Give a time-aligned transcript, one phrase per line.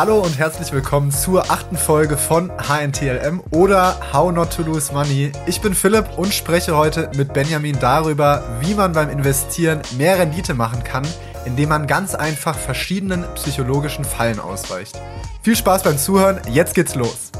[0.00, 5.30] Hallo und herzlich willkommen zur achten Folge von HNTLM oder How Not to Lose Money.
[5.44, 10.54] Ich bin Philipp und spreche heute mit Benjamin darüber, wie man beim Investieren mehr Rendite
[10.54, 11.06] machen kann,
[11.44, 14.98] indem man ganz einfach verschiedenen psychologischen Fallen ausweicht.
[15.42, 17.30] Viel Spaß beim Zuhören, jetzt geht's los.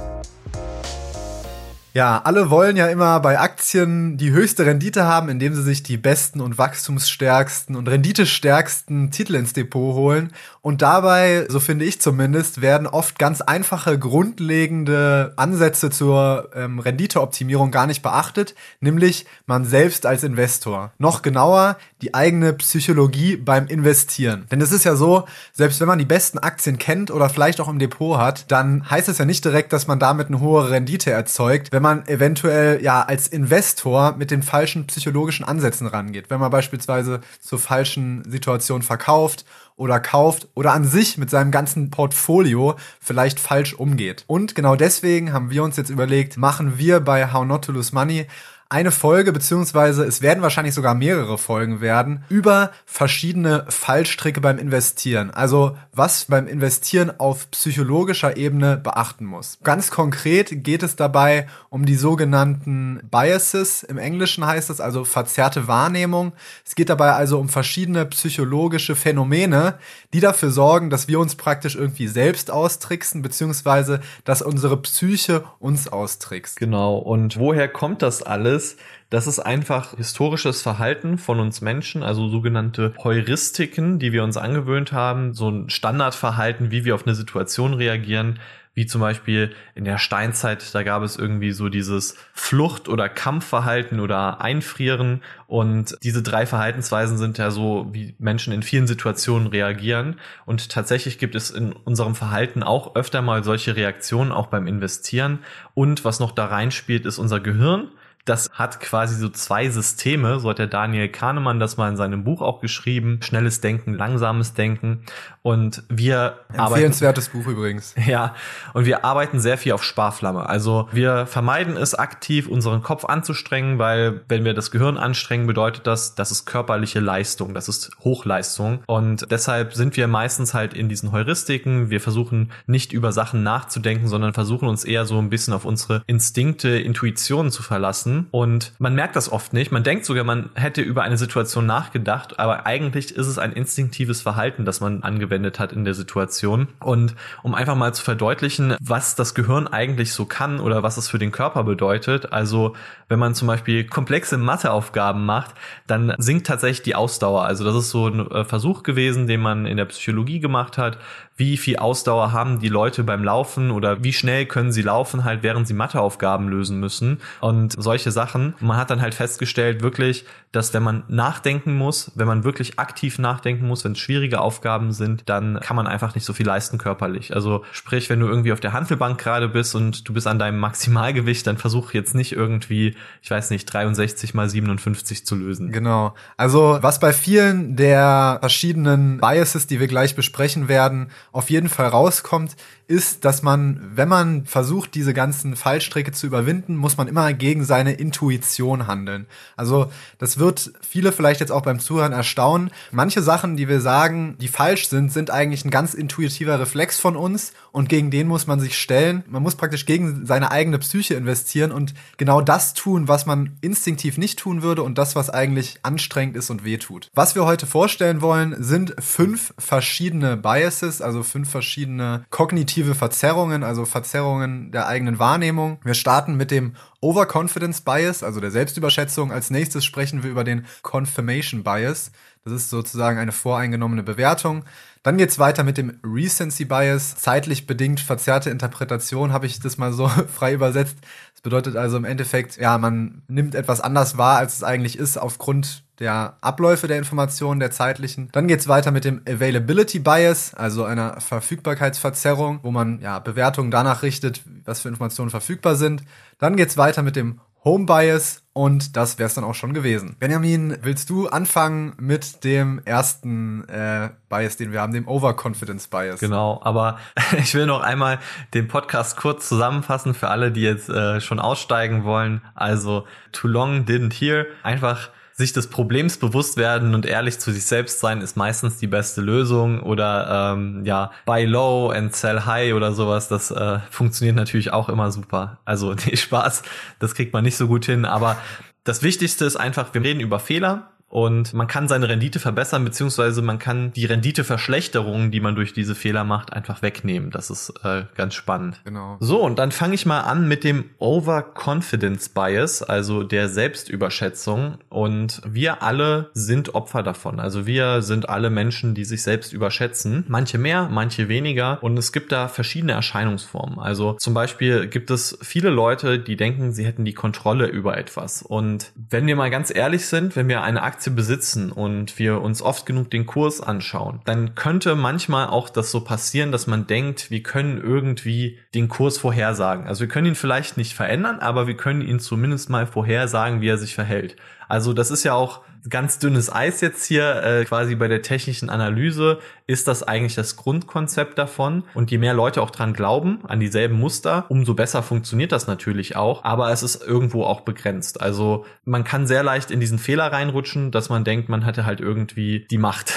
[1.93, 5.97] Ja, alle wollen ja immer bei Aktien die höchste Rendite haben, indem sie sich die
[5.97, 10.33] besten und wachstumsstärksten und renditestärksten Titel ins Depot holen.
[10.63, 17.73] Und dabei, so finde ich zumindest, werden oft ganz einfache, grundlegende Ansätze zur ähm, Renditeoptimierung
[17.73, 20.93] gar nicht beachtet, nämlich man selbst als Investor.
[20.99, 24.47] Noch genauer, die eigene Psychologie beim Investieren.
[24.53, 27.69] Denn es ist ja so, selbst wenn man die besten Aktien kennt oder vielleicht auch
[27.69, 31.11] im Depot hat, dann heißt es ja nicht direkt, dass man damit eine hohe Rendite
[31.11, 36.29] erzeugt, wenn man eventuell ja als Investor mit den falschen psychologischen Ansätzen rangeht.
[36.29, 41.91] Wenn man beispielsweise zur falschen Situation verkauft oder kauft oder an sich mit seinem ganzen
[41.91, 44.25] Portfolio vielleicht falsch umgeht.
[44.27, 47.95] Und genau deswegen haben wir uns jetzt überlegt, machen wir bei How Not to Lose
[47.95, 48.27] Money
[48.71, 55.33] eine Folge, beziehungsweise es werden wahrscheinlich sogar mehrere Folgen werden, über verschiedene Fallstricke beim Investieren.
[55.33, 59.59] Also was beim Investieren auf psychologischer Ebene beachten muss.
[59.65, 63.83] Ganz konkret geht es dabei um die sogenannten Biases.
[63.83, 66.33] Im Englischen heißt es also verzerrte Wahrnehmung.
[66.65, 69.75] Es geht dabei also um verschiedene psychologische Phänomene,
[70.15, 75.89] die dafür sorgen, dass wir uns praktisch irgendwie selbst austricksen, beziehungsweise dass unsere Psyche uns
[75.89, 76.57] austrickst.
[76.61, 76.99] Genau.
[76.99, 78.60] Und woher kommt das alles?
[78.61, 84.37] Ist, das ist einfach historisches Verhalten von uns Menschen, also sogenannte Heuristiken, die wir uns
[84.37, 88.39] angewöhnt haben, so ein Standardverhalten, wie wir auf eine Situation reagieren,
[88.75, 93.99] wie zum Beispiel in der Steinzeit, da gab es irgendwie so dieses Flucht- oder Kampfverhalten
[93.99, 95.23] oder Einfrieren.
[95.49, 100.21] Und diese drei Verhaltensweisen sind ja so, wie Menschen in vielen Situationen reagieren.
[100.47, 105.41] Und tatsächlich gibt es in unserem Verhalten auch öfter mal solche Reaktionen, auch beim Investieren.
[105.75, 107.89] Und was noch da reinspielt, ist unser Gehirn
[108.31, 112.23] das hat quasi so zwei Systeme, so hat der Daniel Kahnemann das mal in seinem
[112.23, 113.19] Buch auch geschrieben.
[113.23, 115.03] Schnelles Denken, langsames Denken.
[115.43, 117.95] Und wir Empfehlenswertes arbeiten, Buch übrigens.
[118.07, 118.35] Ja,
[118.73, 120.49] und wir arbeiten sehr viel auf Sparflamme.
[120.49, 125.87] Also wir vermeiden es aktiv, unseren Kopf anzustrengen, weil wenn wir das Gehirn anstrengen, bedeutet
[125.87, 128.81] das, das ist körperliche Leistung, das ist Hochleistung.
[128.87, 131.91] Und deshalb sind wir meistens halt in diesen Heuristiken.
[131.91, 136.03] Wir versuchen nicht über Sachen nachzudenken, sondern versuchen uns eher so ein bisschen auf unsere
[136.07, 138.29] Instinkte, Intuitionen zu verlassen lassen.
[138.31, 139.73] Und man merkt das oft nicht.
[139.73, 144.23] Man denkt sogar, man hätte über eine Situation nachgedacht, aber eigentlich ist es ein instinktives
[144.23, 146.69] Verhalten, das man angewendet hat in der Situation.
[146.81, 151.09] Und um einfach mal zu verdeutlichen, was das Gehirn eigentlich so kann oder was es
[151.09, 152.33] für den Körper bedeutet.
[152.33, 152.75] Also
[153.09, 155.55] wenn man zum Beispiel komplexe Matheaufgaben macht,
[155.87, 157.45] dann sinkt tatsächlich die Ausdauer.
[157.45, 160.99] Also das ist so ein äh, Versuch gewesen, den man in der Psychologie gemacht hat.
[161.41, 165.43] Wie viel Ausdauer haben die Leute beim Laufen oder wie schnell können sie laufen, halt
[165.43, 167.19] während sie Matheaufgaben lösen müssen.
[167.41, 168.53] Und solche Sachen.
[168.61, 173.19] Man hat dann halt festgestellt, wirklich, dass wenn man nachdenken muss, wenn man wirklich aktiv
[173.19, 176.77] nachdenken muss, wenn es schwierige Aufgaben sind, dann kann man einfach nicht so viel leisten
[176.77, 177.35] körperlich.
[177.35, 180.59] Also sprich, wenn du irgendwie auf der Handelbank gerade bist und du bist an deinem
[180.59, 185.73] Maximalgewicht, dann versuch jetzt nicht irgendwie, ich weiß nicht, 63 mal 57 zu lösen.
[185.73, 186.15] Genau.
[186.37, 191.89] Also was bei vielen der verschiedenen Biases, die wir gleich besprechen werden, auf jeden Fall
[191.89, 192.57] rauskommt,
[192.91, 197.65] ist, dass man, wenn man versucht, diese ganzen Fallstricke zu überwinden, muss man immer gegen
[197.65, 199.27] seine Intuition handeln.
[199.57, 202.73] Also das wird viele vielleicht jetzt auch beim Zuhören erstaunen.
[202.91, 207.15] Manche Sachen, die wir sagen, die falsch sind, sind eigentlich ein ganz intuitiver Reflex von
[207.15, 209.23] uns und gegen den muss man sich stellen.
[209.29, 214.19] Man muss praktisch gegen seine eigene Psyche investieren und genau das tun, was man instinktiv
[214.19, 217.09] nicht tun würde und das, was eigentlich anstrengend ist und wehtut.
[217.15, 223.85] Was wir heute vorstellen wollen, sind fünf verschiedene Biases, also fünf verschiedene kognitive Verzerrungen, also
[223.85, 225.79] Verzerrungen der eigenen Wahrnehmung.
[225.85, 229.33] Wir starten mit dem Overconfidence Bias, also der Selbstüberschätzung.
[229.33, 232.13] Als nächstes sprechen wir über den Confirmation Bias.
[232.45, 234.65] Das ist sozusagen eine voreingenommene Bewertung.
[235.03, 239.93] Dann geht's weiter mit dem Recency Bias, zeitlich bedingt verzerrte Interpretation, habe ich das mal
[239.93, 240.97] so frei übersetzt.
[241.41, 245.17] Das bedeutet also im Endeffekt, ja, man nimmt etwas anders wahr, als es eigentlich ist,
[245.17, 248.29] aufgrund der Abläufe der Informationen, der zeitlichen.
[248.33, 254.03] Dann geht's weiter mit dem Availability Bias, also einer Verfügbarkeitsverzerrung, wo man ja Bewertungen danach
[254.03, 256.03] richtet, was für Informationen verfügbar sind.
[256.39, 260.17] Dann geht's weiter mit dem Home Bias und das wäre es dann auch schon gewesen.
[260.19, 266.21] Benjamin, willst du anfangen mit dem ersten äh, Bias, den wir haben, dem Overconfidence Bias?
[266.21, 266.99] Genau, aber
[267.39, 268.19] ich will noch einmal
[268.55, 272.41] den Podcast kurz zusammenfassen für alle, die jetzt äh, schon aussteigen wollen.
[272.55, 274.47] Also, too long didn't hear.
[274.63, 275.11] Einfach
[275.41, 279.21] sich des Problems bewusst werden und ehrlich zu sich selbst sein ist meistens die beste
[279.21, 279.83] Lösung.
[279.83, 284.89] Oder ähm, ja, buy low and sell high oder sowas, das äh, funktioniert natürlich auch
[284.89, 285.59] immer super.
[285.65, 286.63] Also nee, Spaß,
[287.01, 288.37] das kriegt man nicht so gut hin, aber
[288.85, 293.43] das Wichtigste ist einfach, wir reden über Fehler und man kann seine Rendite verbessern, beziehungsweise
[293.43, 297.33] man kann die Renditeverschlechterungen, die man durch diese Fehler macht, einfach wegnehmen.
[297.33, 298.81] Das ist äh, ganz spannend.
[298.85, 299.17] Genau.
[299.19, 304.79] So, und dann fange ich mal an mit dem Overconfidence Bias, also der Selbstüberschätzung.
[304.89, 307.41] Und wir alle sind Opfer davon.
[307.41, 310.25] Also wir sind alle Menschen, die sich selbst überschätzen.
[310.29, 311.83] Manche mehr, manche weniger.
[311.83, 313.81] Und es gibt da verschiedene Erscheinungsformen.
[313.81, 318.43] Also zum Beispiel gibt es viele Leute, die denken, sie hätten die Kontrolle über etwas.
[318.43, 322.43] Und wenn wir mal ganz ehrlich sind, wenn wir eine Aktie Aktie besitzen und wir
[322.43, 326.87] uns oft genug den Kurs anschauen, dann könnte manchmal auch das so passieren, dass man
[326.87, 329.87] denkt, wir können irgendwie den Kurs vorhersagen.
[329.87, 333.69] Also wir können ihn vielleicht nicht verändern, aber wir können ihn zumindest mal vorhersagen, wie
[333.69, 334.37] er sich verhält.
[334.71, 338.69] Also das ist ja auch ganz dünnes Eis jetzt hier äh, quasi bei der technischen
[338.69, 343.61] Analyse ist das eigentlich das Grundkonzept davon und je mehr Leute auch dran glauben an
[343.61, 348.21] dieselben Muster, umso besser funktioniert das natürlich auch, aber es ist irgendwo auch begrenzt.
[348.21, 352.01] Also man kann sehr leicht in diesen Fehler reinrutschen, dass man denkt, man hätte halt
[352.01, 353.15] irgendwie die Macht.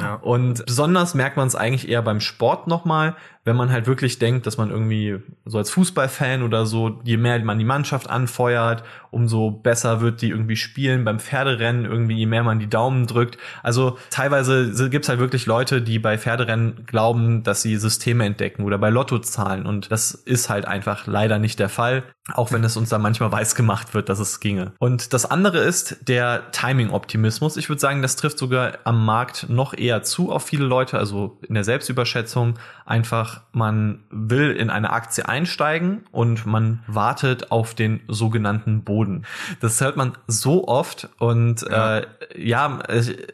[0.00, 0.14] Ja.
[0.22, 4.46] Und besonders merkt man es eigentlich eher beim Sport nochmal, wenn man halt wirklich denkt,
[4.46, 9.50] dass man irgendwie so als Fußballfan oder so, je mehr man die Mannschaft anfeuert, umso
[9.50, 11.04] besser wird die irgendwie spielen.
[11.04, 13.38] Beim Pferderennen irgendwie, je mehr man die Daumen drückt.
[13.62, 18.78] Also teilweise gibt's halt wirklich Leute, die bei Pferderennen glauben, dass sie Systeme entdecken oder
[18.78, 19.66] bei Lottozahlen.
[19.66, 23.32] Und das ist halt einfach leider nicht der Fall, auch wenn es uns da manchmal
[23.32, 24.72] weiß gemacht wird, dass es ginge.
[24.78, 27.56] Und das andere ist der Timing-Optimismus.
[27.56, 31.40] Ich würde sagen, das trifft sogar am Markt noch eher zu auf viele Leute, also
[31.48, 38.00] in der Selbstüberschätzung einfach man will in eine Aktie einsteigen und man wartet auf den
[38.08, 39.24] sogenannten Boden.
[39.60, 41.98] Das hört man so oft und ja.
[41.98, 42.06] Äh,
[42.36, 42.78] ja,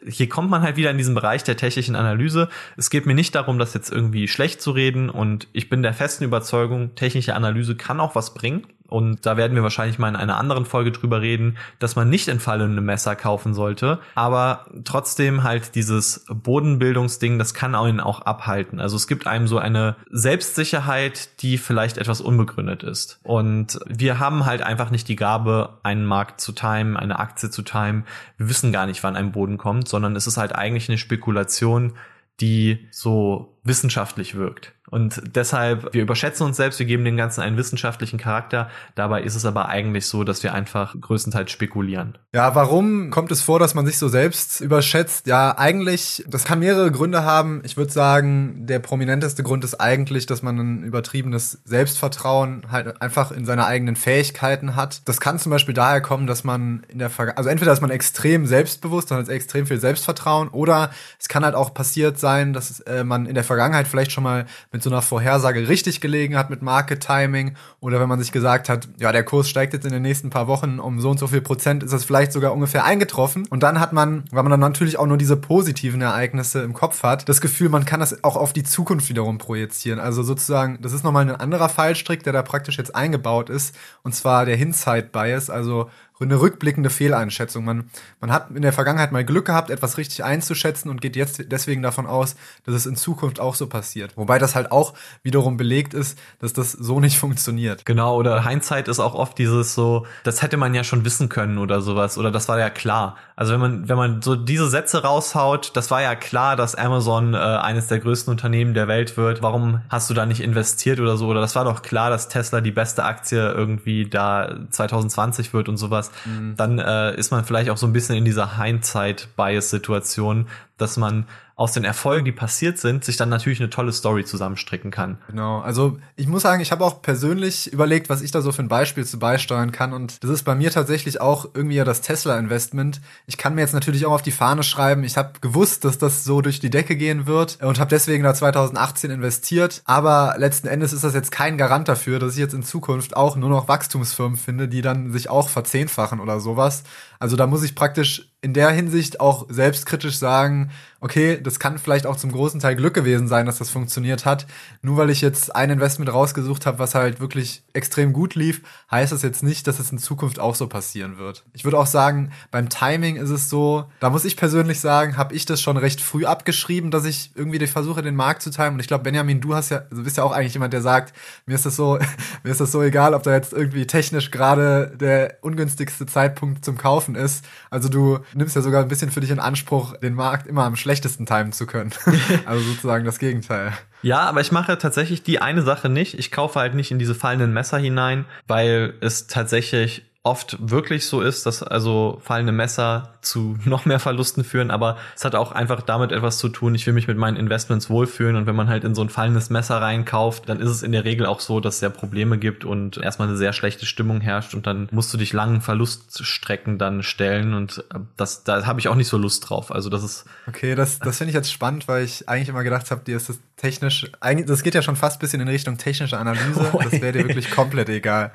[0.07, 2.49] hier kommt man halt wieder in diesen Bereich der technischen Analyse.
[2.77, 5.93] Es geht mir nicht darum, das jetzt irgendwie schlecht zu reden und ich bin der
[5.93, 8.67] festen Überzeugung, technische Analyse kann auch was bringen.
[8.89, 12.27] Und da werden wir wahrscheinlich mal in einer anderen Folge drüber reden, dass man nicht
[12.27, 13.99] entfallene Messer kaufen sollte.
[14.15, 18.79] Aber trotzdem halt dieses Bodenbildungsding, das kann einen auch abhalten.
[18.79, 23.19] Also es gibt einem so eine Selbstsicherheit, die vielleicht etwas unbegründet ist.
[23.23, 27.61] Und wir haben halt einfach nicht die Gabe, einen Markt zu timen, eine Aktie zu
[27.61, 28.05] timen.
[28.37, 31.93] Wir wissen gar nicht, wann ein Boden kommt, sondern es ist halt eigentlich eine Spekulation,
[32.41, 34.73] die so wissenschaftlich wirkt.
[34.89, 38.69] Und deshalb, wir überschätzen uns selbst, wir geben dem Ganzen einen wissenschaftlichen Charakter.
[38.95, 42.17] Dabei ist es aber eigentlich so, dass wir einfach größtenteils spekulieren.
[42.33, 45.27] Ja, warum kommt es vor, dass man sich so selbst überschätzt?
[45.27, 47.61] Ja, eigentlich, das kann mehrere Gründe haben.
[47.63, 53.31] Ich würde sagen, der prominenteste Grund ist eigentlich, dass man ein übertriebenes Selbstvertrauen halt einfach
[53.31, 55.07] in seine eigenen Fähigkeiten hat.
[55.07, 57.91] Das kann zum Beispiel daher kommen, dass man in der Vergangenheit, also entweder ist man
[57.91, 60.89] extrem selbstbewusst, dann hat extrem viel Selbstvertrauen, oder
[61.19, 64.45] es kann halt auch passiert sein, dass äh, man in der Vergangenheit vielleicht schon mal
[64.71, 68.69] mit so einer Vorhersage richtig gelegen hat mit Market Timing oder wenn man sich gesagt
[68.69, 71.27] hat, ja, der Kurs steigt jetzt in den nächsten paar Wochen um so und so
[71.27, 73.47] viel Prozent, ist das vielleicht sogar ungefähr eingetroffen.
[73.49, 77.01] Und dann hat man, weil man dann natürlich auch nur diese positiven Ereignisse im Kopf
[77.01, 79.99] hat, das Gefühl, man kann das auch auf die Zukunft wiederum projizieren.
[79.99, 83.75] Also sozusagen, das ist nochmal ein anderer Fallstrick, der da praktisch jetzt eingebaut ist.
[84.03, 85.89] Und zwar der Hindsight Bias, also
[86.25, 87.63] eine rückblickende Fehleinschätzung.
[87.63, 87.89] Man,
[88.19, 91.81] man hat in der Vergangenheit mal Glück gehabt, etwas richtig einzuschätzen und geht jetzt deswegen
[91.81, 92.35] davon aus,
[92.65, 94.17] dass es in Zukunft auch so passiert.
[94.17, 97.85] Wobei das halt auch wiederum belegt ist, dass das so nicht funktioniert.
[97.85, 101.57] Genau, oder Hindsight ist auch oft dieses so, das hätte man ja schon wissen können
[101.57, 103.15] oder sowas, oder das war ja klar.
[103.37, 107.33] Also wenn man, wenn man so diese Sätze raushaut, das war ja klar, dass Amazon
[107.33, 109.41] äh, eines der größten Unternehmen der Welt wird.
[109.41, 111.27] Warum hast du da nicht investiert oder so?
[111.27, 115.77] Oder das war doch klar, dass Tesla die beste Aktie irgendwie da 2020 wird und
[115.77, 116.55] sowas mhm.
[116.55, 120.47] dann äh, ist man vielleicht auch so ein bisschen in dieser Hindsight-Bias-Situation,
[120.81, 121.25] dass man
[121.59, 125.17] aus den Erfolgen, die passiert sind, sich dann natürlich eine tolle Story zusammenstricken kann.
[125.27, 125.59] Genau.
[125.59, 128.69] Also ich muss sagen, ich habe auch persönlich überlegt, was ich da so für ein
[128.69, 129.91] Beispiel zu beisteuern kann.
[129.91, 133.01] Und das ist bei mir tatsächlich auch irgendwie ja das Tesla-Investment.
[133.27, 135.03] Ich kann mir jetzt natürlich auch auf die Fahne schreiben.
[135.03, 138.33] Ich habe gewusst, dass das so durch die Decke gehen wird und habe deswegen da
[138.33, 139.81] 2018 investiert.
[139.83, 143.35] Aber letzten Endes ist das jetzt kein Garant dafür, dass ich jetzt in Zukunft auch
[143.35, 146.83] nur noch Wachstumsfirmen finde, die dann sich auch verzehnfachen oder sowas.
[147.19, 150.71] Also da muss ich praktisch in der Hinsicht auch selbstkritisch sagen,
[151.01, 154.47] okay, das kann vielleicht auch zum großen Teil Glück gewesen sein, dass das funktioniert hat.
[154.81, 159.11] Nur weil ich jetzt ein Investment rausgesucht habe, was halt wirklich extrem gut lief, heißt
[159.11, 161.45] das jetzt nicht, dass es in Zukunft auch so passieren wird.
[161.53, 165.33] Ich würde auch sagen, beim Timing ist es so, da muss ich persönlich sagen, habe
[165.33, 168.73] ich das schon recht früh abgeschrieben, dass ich irgendwie versuche, den Markt zu timen.
[168.73, 171.13] Und ich glaube, Benjamin, du hast ja, also bist ja auch eigentlich jemand, der sagt,
[171.45, 171.97] mir ist das so,
[172.43, 176.77] mir ist das so egal, ob da jetzt irgendwie technisch gerade der ungünstigste Zeitpunkt zum
[176.77, 177.45] Kaufen ist.
[177.69, 180.75] Also du nimmst ja sogar ein bisschen für dich in Anspruch, den Markt immer am
[180.75, 181.91] schlechtesten timen zu können.
[182.45, 183.73] also sozusagen das Gegenteil.
[184.01, 186.17] Ja, aber ich mache tatsächlich die eine Sache nicht.
[186.17, 191.21] Ich kaufe halt nicht in diese fallenden Messer hinein, weil es tatsächlich oft wirklich so
[191.21, 195.81] ist, dass also fallende Messer zu noch mehr Verlusten führen, aber es hat auch einfach
[195.81, 198.83] damit etwas zu tun, ich will mich mit meinen Investments wohlfühlen und wenn man halt
[198.83, 201.75] in so ein fallendes Messer reinkauft, dann ist es in der Regel auch so, dass
[201.75, 205.17] es ja Probleme gibt und erstmal eine sehr schlechte Stimmung herrscht und dann musst du
[205.17, 209.49] dich langen Verluststrecken dann stellen und äh, das, da habe ich auch nicht so Lust
[209.49, 209.71] drauf.
[209.71, 210.25] Also das ist.
[210.47, 213.29] Okay, das, das finde ich jetzt spannend, weil ich eigentlich immer gedacht habe, dir ist
[213.29, 216.71] das technisch, eigentlich, das geht ja schon fast bisschen in Richtung technische Analyse.
[216.89, 218.31] Das wäre dir wirklich komplett egal.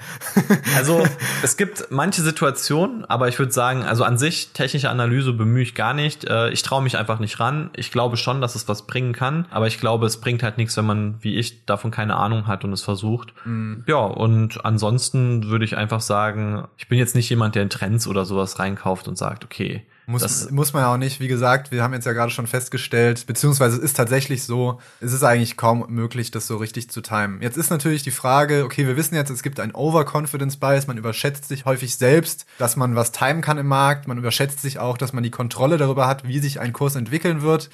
[0.76, 1.04] Also
[1.42, 5.74] es gibt manche Situationen, aber ich würde sagen, also an sich technische Analyse bemühe ich
[5.74, 6.24] gar nicht.
[6.24, 7.70] Äh, ich traue mich einfach nicht ran.
[7.76, 10.76] Ich glaube schon, dass es was bringen kann, aber ich glaube, es bringt halt nichts,
[10.76, 13.32] wenn man, wie ich, davon keine Ahnung hat und es versucht.
[13.44, 13.84] Mhm.
[13.86, 18.06] Ja, und ansonsten würde ich einfach sagen, ich bin jetzt nicht jemand, der in Trends
[18.06, 21.20] oder sowas reinkauft und sagt, okay, muss, das, muss man ja auch nicht.
[21.20, 25.12] Wie gesagt, wir haben jetzt ja gerade schon festgestellt, beziehungsweise es ist tatsächlich so, es
[25.12, 27.40] ist eigentlich kaum möglich, das so richtig zu timen.
[27.40, 30.98] Jetzt ist natürlich die Frage, okay, wir wissen jetzt, es gibt ein Overconfidence Bias, man
[30.98, 34.98] überschätzt sich häufig selbst, dass man was timen kann im Markt, man überschätzt sich auch,
[34.98, 37.70] dass man die Kontrolle darüber hat, wie sich ein Kurs entwickeln wird.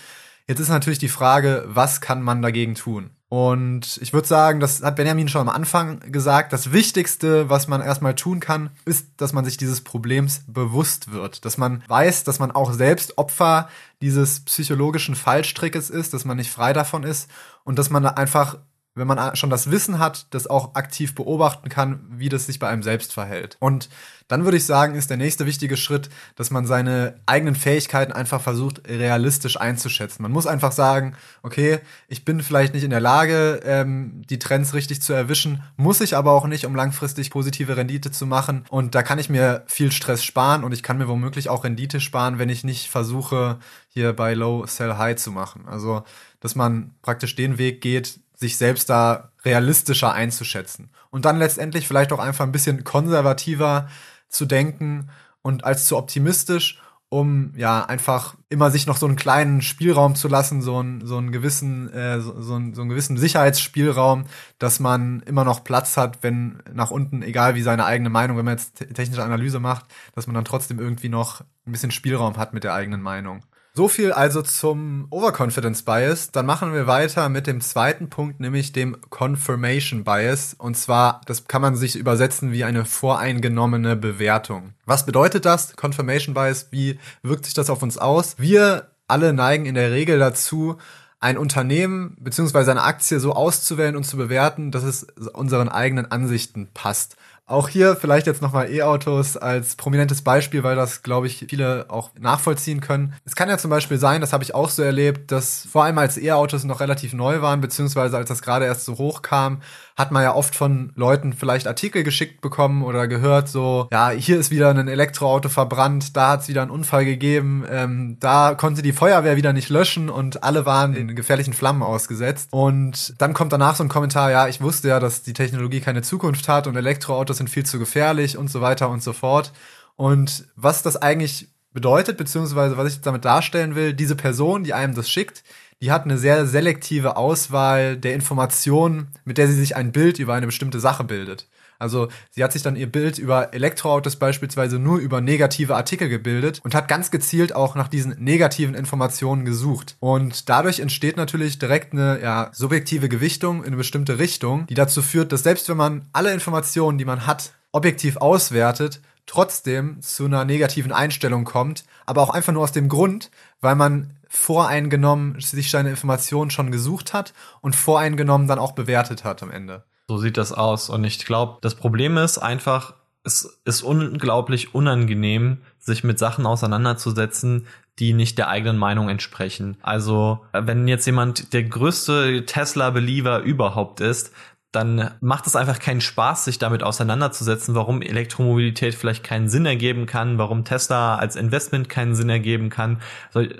[0.46, 3.10] Jetzt ist natürlich die Frage, was kann man dagegen tun?
[3.30, 7.80] Und ich würde sagen, das hat Benjamin schon am Anfang gesagt, das Wichtigste, was man
[7.80, 11.44] erstmal tun kann, ist, dass man sich dieses Problems bewusst wird.
[11.44, 13.68] Dass man weiß, dass man auch selbst Opfer
[14.02, 17.30] dieses psychologischen Fallstrickes ist, dass man nicht frei davon ist
[17.62, 18.58] und dass man einfach
[18.94, 22.68] wenn man schon das Wissen hat, das auch aktiv beobachten kann, wie das sich bei
[22.68, 23.56] einem selbst verhält.
[23.60, 23.88] Und
[24.26, 28.40] dann würde ich sagen, ist der nächste wichtige Schritt, dass man seine eigenen Fähigkeiten einfach
[28.40, 30.22] versucht, realistisch einzuschätzen.
[30.22, 34.74] Man muss einfach sagen, okay, ich bin vielleicht nicht in der Lage, ähm, die Trends
[34.74, 38.64] richtig zu erwischen, muss ich aber auch nicht, um langfristig positive Rendite zu machen.
[38.70, 42.00] Und da kann ich mir viel Stress sparen und ich kann mir womöglich auch Rendite
[42.00, 45.66] sparen, wenn ich nicht versuche, hier bei Low Sell High zu machen.
[45.66, 46.04] Also,
[46.38, 50.90] dass man praktisch den Weg geht, sich selbst da realistischer einzuschätzen.
[51.10, 53.88] Und dann letztendlich vielleicht auch einfach ein bisschen konservativer
[54.28, 55.10] zu denken
[55.42, 56.80] und als zu optimistisch,
[57.10, 61.18] um ja einfach immer sich noch so einen kleinen Spielraum zu lassen, so einen, so
[61.18, 64.24] einen gewissen, äh, so, so, einen, so einen gewissen Sicherheitsspielraum,
[64.58, 68.44] dass man immer noch Platz hat, wenn nach unten, egal wie seine eigene Meinung, wenn
[68.44, 72.54] man jetzt technische Analyse macht, dass man dann trotzdem irgendwie noch ein bisschen Spielraum hat
[72.54, 73.42] mit der eigenen Meinung.
[73.72, 76.32] So viel also zum Overconfidence Bias.
[76.32, 80.54] Dann machen wir weiter mit dem zweiten Punkt, nämlich dem Confirmation Bias.
[80.58, 84.74] Und zwar, das kann man sich übersetzen wie eine voreingenommene Bewertung.
[84.86, 85.76] Was bedeutet das?
[85.76, 88.34] Confirmation Bias, wie wirkt sich das auf uns aus?
[88.38, 90.76] Wir alle neigen in der Regel dazu,
[91.20, 96.68] ein Unternehmen beziehungsweise eine Aktie so auszuwählen und zu bewerten, dass es unseren eigenen Ansichten
[96.72, 97.16] passt.
[97.50, 102.10] Auch hier vielleicht jetzt nochmal E-Autos als prominentes Beispiel, weil das, glaube ich, viele auch
[102.16, 103.14] nachvollziehen können.
[103.24, 105.98] Es kann ja zum Beispiel sein, das habe ich auch so erlebt, dass vor allem
[105.98, 109.62] als E-Autos noch relativ neu waren, beziehungsweise als das gerade erst so hochkam,
[109.96, 114.38] hat man ja oft von Leuten vielleicht Artikel geschickt bekommen oder gehört, so, ja, hier
[114.38, 118.80] ist wieder ein Elektroauto verbrannt, da hat es wieder einen Unfall gegeben, ähm, da konnte
[118.80, 122.48] die Feuerwehr wieder nicht löschen und alle waren in gefährlichen Flammen ausgesetzt.
[122.52, 126.02] Und dann kommt danach so ein Kommentar, ja, ich wusste ja, dass die Technologie keine
[126.02, 129.52] Zukunft hat und Elektroautos sind viel zu gefährlich und so weiter und so fort.
[129.96, 134.94] Und was das eigentlich bedeutet, beziehungsweise was ich damit darstellen will, diese Person, die einem
[134.94, 135.42] das schickt,
[135.82, 140.34] die hat eine sehr selektive Auswahl der Informationen, mit der sie sich ein Bild über
[140.34, 141.48] eine bestimmte Sache bildet.
[141.80, 146.60] Also sie hat sich dann ihr Bild über Elektroautos beispielsweise nur über negative Artikel gebildet
[146.62, 149.96] und hat ganz gezielt auch nach diesen negativen Informationen gesucht.
[149.98, 155.02] Und dadurch entsteht natürlich direkt eine ja, subjektive Gewichtung in eine bestimmte Richtung, die dazu
[155.02, 160.44] führt, dass selbst wenn man alle Informationen, die man hat, objektiv auswertet, trotzdem zu einer
[160.44, 165.90] negativen Einstellung kommt, aber auch einfach nur aus dem Grund, weil man voreingenommen sich seine
[165.90, 169.84] Informationen schon gesucht hat und voreingenommen dann auch bewertet hat am Ende.
[170.10, 170.90] So sieht das aus.
[170.90, 177.68] Und ich glaube, das Problem ist einfach, es ist unglaublich unangenehm, sich mit Sachen auseinanderzusetzen,
[178.00, 179.76] die nicht der eigenen Meinung entsprechen.
[179.82, 184.32] Also, wenn jetzt jemand der größte Tesla-Believer überhaupt ist,
[184.72, 190.06] dann macht es einfach keinen Spaß, sich damit auseinanderzusetzen, warum Elektromobilität vielleicht keinen Sinn ergeben
[190.06, 193.02] kann, warum Tesla als Investment keinen Sinn ergeben kann.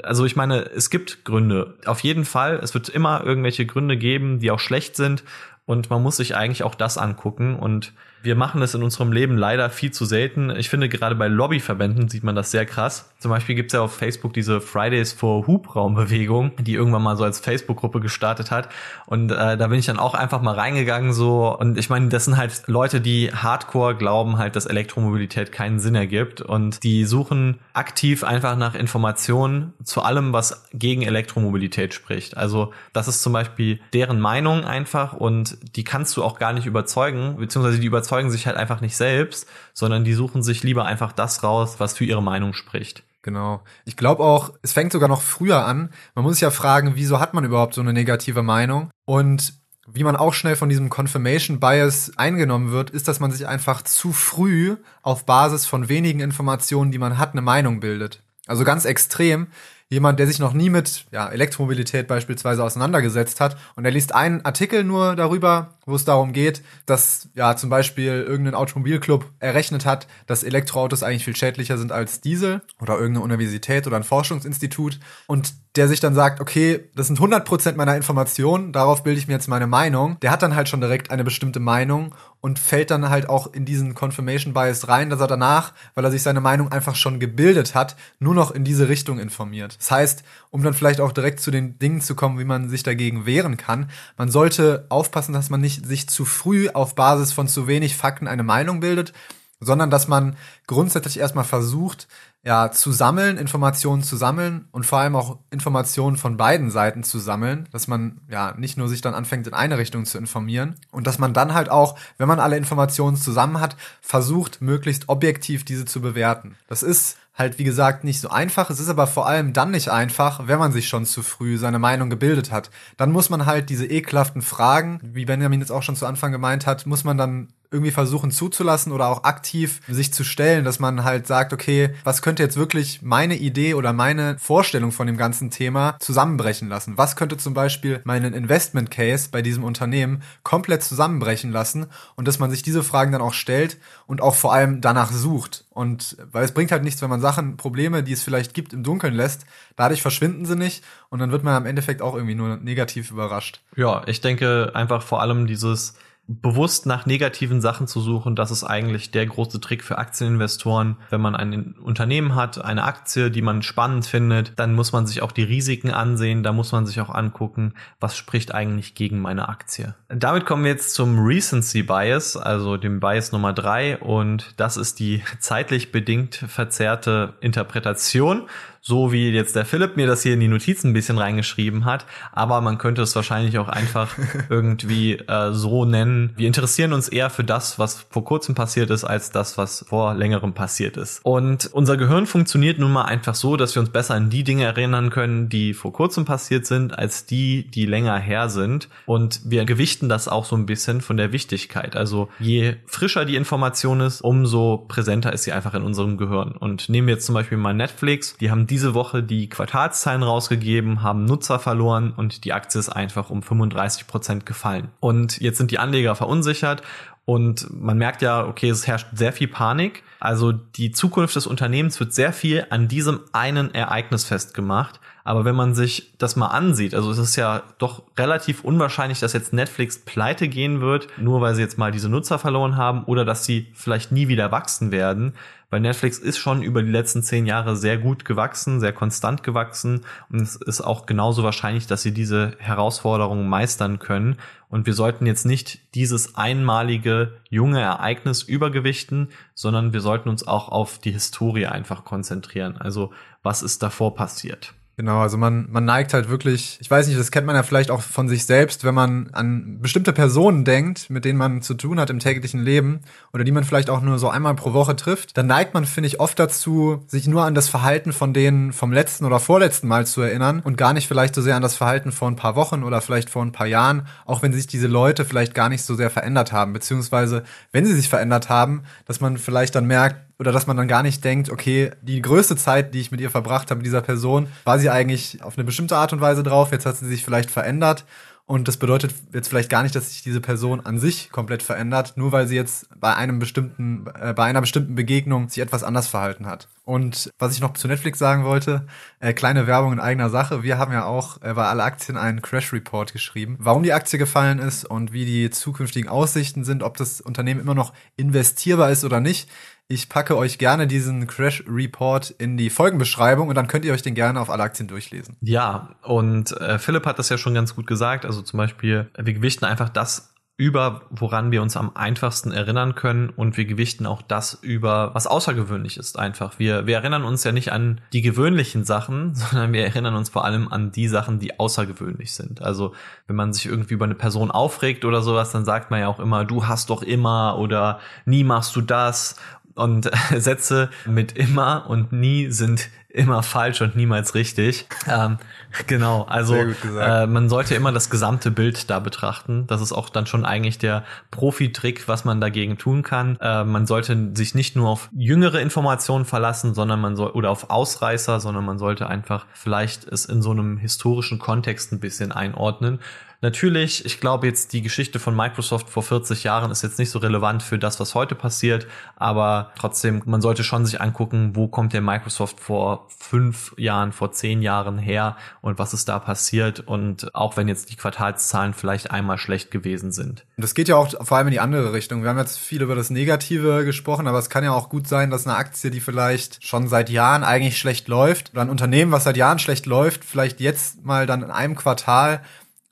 [0.02, 1.75] Also ich meine, es gibt Gründe.
[1.85, 5.25] Auf jeden Fall, es wird immer irgendwelche Gründe geben, die auch schlecht sind
[5.67, 9.39] und man muss sich eigentlich auch das angucken und wir machen es in unserem Leben
[9.39, 10.50] leider viel zu selten.
[10.50, 13.11] Ich finde, gerade bei Lobbyverbänden sieht man das sehr krass.
[13.19, 17.25] Zum Beispiel gibt es ja auf Facebook diese Fridays for Hubraumbewegung, die irgendwann mal so
[17.25, 18.69] als Facebook-Gruppe gestartet hat.
[19.07, 21.57] Und äh, da bin ich dann auch einfach mal reingegangen so.
[21.57, 25.95] Und ich meine, das sind halt Leute, die hardcore glauben halt, dass Elektromobilität keinen Sinn
[25.95, 26.43] ergibt.
[26.43, 32.37] Und die suchen aktiv einfach nach Informationen zu allem, was gegen Elektromobilität spricht.
[32.37, 36.67] Also das ist zum Beispiel deren Meinung einfach und die kannst du auch gar nicht
[36.67, 40.85] überzeugen, beziehungsweise die überzeugen überzeugen sich halt einfach nicht selbst, sondern die suchen sich lieber
[40.85, 43.05] einfach das raus, was für ihre Meinung spricht.
[43.23, 43.62] Genau.
[43.85, 45.90] Ich glaube auch, es fängt sogar noch früher an.
[46.14, 48.90] Man muss sich ja fragen, wieso hat man überhaupt so eine negative Meinung?
[49.05, 49.55] Und
[49.87, 53.83] wie man auch schnell von diesem Confirmation Bias eingenommen wird, ist, dass man sich einfach
[53.83, 58.23] zu früh auf Basis von wenigen Informationen, die man hat, eine Meinung bildet.
[58.47, 59.49] Also ganz extrem
[59.90, 64.44] jemand, der sich noch nie mit ja, Elektromobilität beispielsweise auseinandergesetzt hat und er liest einen
[64.44, 70.06] Artikel nur darüber, wo es darum geht, dass ja zum Beispiel irgendein Automobilclub errechnet hat,
[70.26, 75.00] dass Elektroautos eigentlich viel schädlicher sind als Diesel oder irgendeine Universität oder ein Forschungsinstitut.
[75.26, 79.35] Und der sich dann sagt, okay, das sind 100% meiner Informationen, darauf bilde ich mir
[79.35, 80.19] jetzt meine Meinung.
[80.21, 83.65] Der hat dann halt schon direkt eine bestimmte Meinung und fällt dann halt auch in
[83.65, 87.77] diesen Confirmation Bias rein, dass er danach, weil er sich seine Meinung einfach schon gebildet
[87.77, 89.77] hat, nur noch in diese Richtung informiert.
[89.79, 92.83] Das heißt, um dann vielleicht auch direkt zu den Dingen zu kommen, wie man sich
[92.83, 97.47] dagegen wehren kann, man sollte aufpassen, dass man nicht sich zu früh auf Basis von
[97.47, 99.12] zu wenig Fakten eine Meinung bildet,
[99.61, 100.37] sondern dass man
[100.67, 102.09] grundsätzlich erstmal versucht,
[102.42, 107.18] ja, zu sammeln, Informationen zu sammeln und vor allem auch Informationen von beiden Seiten zu
[107.18, 111.06] sammeln, dass man ja nicht nur sich dann anfängt, in eine Richtung zu informieren und
[111.06, 115.85] dass man dann halt auch, wenn man alle Informationen zusammen hat, versucht, möglichst objektiv diese
[115.85, 116.56] zu bewerten.
[116.66, 118.70] Das ist halt, wie gesagt, nicht so einfach.
[118.70, 121.78] Es ist aber vor allem dann nicht einfach, wenn man sich schon zu früh seine
[121.78, 122.70] Meinung gebildet hat.
[122.97, 126.66] Dann muss man halt diese ekelhaften Fragen, wie Benjamin jetzt auch schon zu Anfang gemeint
[126.66, 131.05] hat, muss man dann irgendwie versuchen zuzulassen oder auch aktiv sich zu stellen, dass man
[131.05, 135.50] halt sagt, okay, was könnte jetzt wirklich meine Idee oder meine Vorstellung von dem ganzen
[135.50, 136.99] Thema zusammenbrechen lassen?
[136.99, 141.87] Was könnte zum Beispiel meinen Investment Case bei diesem Unternehmen komplett zusammenbrechen lassen?
[142.17, 145.65] Und dass man sich diese Fragen dann auch stellt und auch vor allem danach sucht.
[145.71, 148.83] Und weil es bringt halt nichts, wenn man Sachen, Probleme, die es vielleicht gibt, im
[148.83, 149.47] Dunkeln lässt.
[149.77, 153.61] Dadurch verschwinden sie nicht und dann wird man am Endeffekt auch irgendwie nur negativ überrascht.
[153.77, 155.95] Ja, ich denke einfach vor allem dieses
[156.31, 160.97] bewusst nach negativen Sachen zu suchen, das ist eigentlich der große Trick für Aktieninvestoren.
[161.11, 165.23] Wenn man ein Unternehmen hat, eine Aktie, die man spannend findet, dann muss man sich
[165.23, 169.49] auch die Risiken ansehen, da muss man sich auch angucken, was spricht eigentlich gegen meine
[169.49, 169.97] Aktie.
[170.09, 175.01] Damit kommen wir jetzt zum Recency Bias, also dem Bias Nummer drei und das ist
[175.01, 178.47] die zeitlich bedingt verzerrte Interpretation
[178.90, 182.07] so wie jetzt der Philipp mir das hier in die Notizen ein bisschen reingeschrieben hat,
[182.33, 184.18] aber man könnte es wahrscheinlich auch einfach
[184.50, 186.33] irgendwie äh, so nennen.
[186.37, 190.14] Wir interessieren uns eher für das, was vor kurzem passiert ist, als das, was vor
[190.14, 191.20] längerem passiert ist.
[191.22, 194.64] Und unser Gehirn funktioniert nun mal einfach so, dass wir uns besser an die Dinge
[194.64, 198.88] erinnern können, die vor kurzem passiert sind, als die, die länger her sind.
[199.07, 201.94] Und wir gewichten das auch so ein bisschen von der Wichtigkeit.
[201.94, 206.57] Also je frischer die Information ist, umso präsenter ist sie einfach in unserem Gehirn.
[206.59, 211.03] Und nehmen wir jetzt zum Beispiel mal Netflix, die haben diese Woche die Quartalszahlen rausgegeben,
[211.03, 214.88] haben Nutzer verloren und die Aktie ist einfach um 35 Prozent gefallen.
[215.01, 216.81] Und jetzt sind die Anleger verunsichert
[217.27, 220.03] und man merkt ja, okay, es herrscht sehr viel Panik.
[220.19, 224.99] Also die Zukunft des Unternehmens wird sehr viel an diesem einen Ereignis festgemacht.
[225.31, 229.33] Aber wenn man sich das mal ansieht, also es ist ja doch relativ unwahrscheinlich, dass
[229.33, 233.25] jetzt Netflix pleite gehen wird, nur weil sie jetzt mal diese Nutzer verloren haben oder
[233.25, 235.35] dass sie vielleicht nie wieder wachsen werden
[235.71, 240.01] weil Netflix ist schon über die letzten zehn Jahre sehr gut gewachsen, sehr konstant gewachsen
[240.29, 244.37] und es ist auch genauso wahrscheinlich, dass sie diese Herausforderungen meistern können.
[244.69, 250.69] Und wir sollten jetzt nicht dieses einmalige junge Ereignis übergewichten, sondern wir sollten uns auch
[250.69, 252.77] auf die Historie einfach konzentrieren.
[252.77, 253.12] Also
[253.43, 254.75] was ist davor passiert?
[254.96, 257.90] Genau, also man, man neigt halt wirklich, ich weiß nicht, das kennt man ja vielleicht
[257.90, 261.98] auch von sich selbst, wenn man an bestimmte Personen denkt, mit denen man zu tun
[261.98, 263.00] hat im täglichen Leben
[263.33, 266.09] oder die man vielleicht auch nur so einmal pro Woche trifft, dann neigt man, finde
[266.09, 270.07] ich, oft dazu, sich nur an das Verhalten von denen vom letzten oder vorletzten Mal
[270.07, 272.85] zu erinnern und gar nicht vielleicht so sehr an das Verhalten vor ein paar Wochen
[272.85, 275.94] oder vielleicht vor ein paar Jahren, auch wenn sich diese Leute vielleicht gar nicht so
[275.94, 280.53] sehr verändert haben, beziehungsweise wenn sie sich verändert haben, dass man vielleicht dann merkt, oder
[280.53, 283.70] dass man dann gar nicht denkt, okay, die größte Zeit, die ich mit ihr verbracht
[283.70, 286.87] habe, mit dieser Person, war sie eigentlich auf eine bestimmte Art und Weise drauf, jetzt
[286.87, 288.07] hat sie sich vielleicht verändert
[288.50, 292.14] Und das bedeutet jetzt vielleicht gar nicht, dass sich diese Person an sich komplett verändert,
[292.16, 296.09] nur weil sie jetzt bei einem bestimmten, äh, bei einer bestimmten Begegnung sich etwas anders
[296.09, 296.66] verhalten hat.
[296.85, 298.88] Und was ich noch zu Netflix sagen wollte,
[299.20, 300.64] äh, kleine Werbung in eigener Sache.
[300.64, 304.18] Wir haben ja auch äh, bei alle Aktien einen Crash Report geschrieben, warum die Aktie
[304.18, 309.05] gefallen ist und wie die zukünftigen Aussichten sind, ob das Unternehmen immer noch investierbar ist
[309.05, 309.48] oder nicht.
[309.92, 314.03] Ich packe euch gerne diesen Crash Report in die Folgenbeschreibung und dann könnt ihr euch
[314.03, 315.37] den gerne auf alle Aktien durchlesen.
[315.40, 318.24] Ja, und äh, Philipp hat das ja schon ganz gut gesagt.
[318.24, 323.31] Also zum Beispiel, wir gewichten einfach das über, woran wir uns am einfachsten erinnern können
[323.31, 326.59] und wir gewichten auch das über, was außergewöhnlich ist einfach.
[326.59, 330.44] Wir, wir erinnern uns ja nicht an die gewöhnlichen Sachen, sondern wir erinnern uns vor
[330.44, 332.61] allem an die Sachen, die außergewöhnlich sind.
[332.61, 332.94] Also
[333.26, 336.20] wenn man sich irgendwie über eine Person aufregt oder sowas, dann sagt man ja auch
[336.20, 339.37] immer, du hast doch immer oder nie machst du das
[339.81, 344.87] und Sätze mit immer und nie sind immer falsch und niemals richtig.
[345.09, 345.38] Ähm,
[345.87, 349.66] genau, also äh, man sollte immer das gesamte Bild da betrachten.
[349.66, 353.37] Das ist auch dann schon eigentlich der Profi-Trick, was man dagegen tun kann.
[353.40, 357.71] Äh, man sollte sich nicht nur auf jüngere Informationen verlassen, sondern man soll oder auf
[357.71, 363.01] Ausreißer, sondern man sollte einfach vielleicht es in so einem historischen Kontext ein bisschen einordnen.
[363.42, 367.18] Natürlich, ich glaube jetzt die Geschichte von Microsoft vor 40 Jahren ist jetzt nicht so
[367.20, 371.94] relevant für das, was heute passiert, aber trotzdem, man sollte schon sich angucken, wo kommt
[371.94, 377.35] der Microsoft vor fünf Jahren, vor zehn Jahren her und was ist da passiert und
[377.35, 380.44] auch wenn jetzt die Quartalszahlen vielleicht einmal schlecht gewesen sind.
[380.59, 382.22] Das geht ja auch vor allem in die andere Richtung.
[382.22, 385.31] Wir haben jetzt viel über das Negative gesprochen, aber es kann ja auch gut sein,
[385.31, 389.24] dass eine Aktie, die vielleicht schon seit Jahren eigentlich schlecht läuft, oder ein Unternehmen, was
[389.24, 392.42] seit Jahren schlecht läuft, vielleicht jetzt mal dann in einem Quartal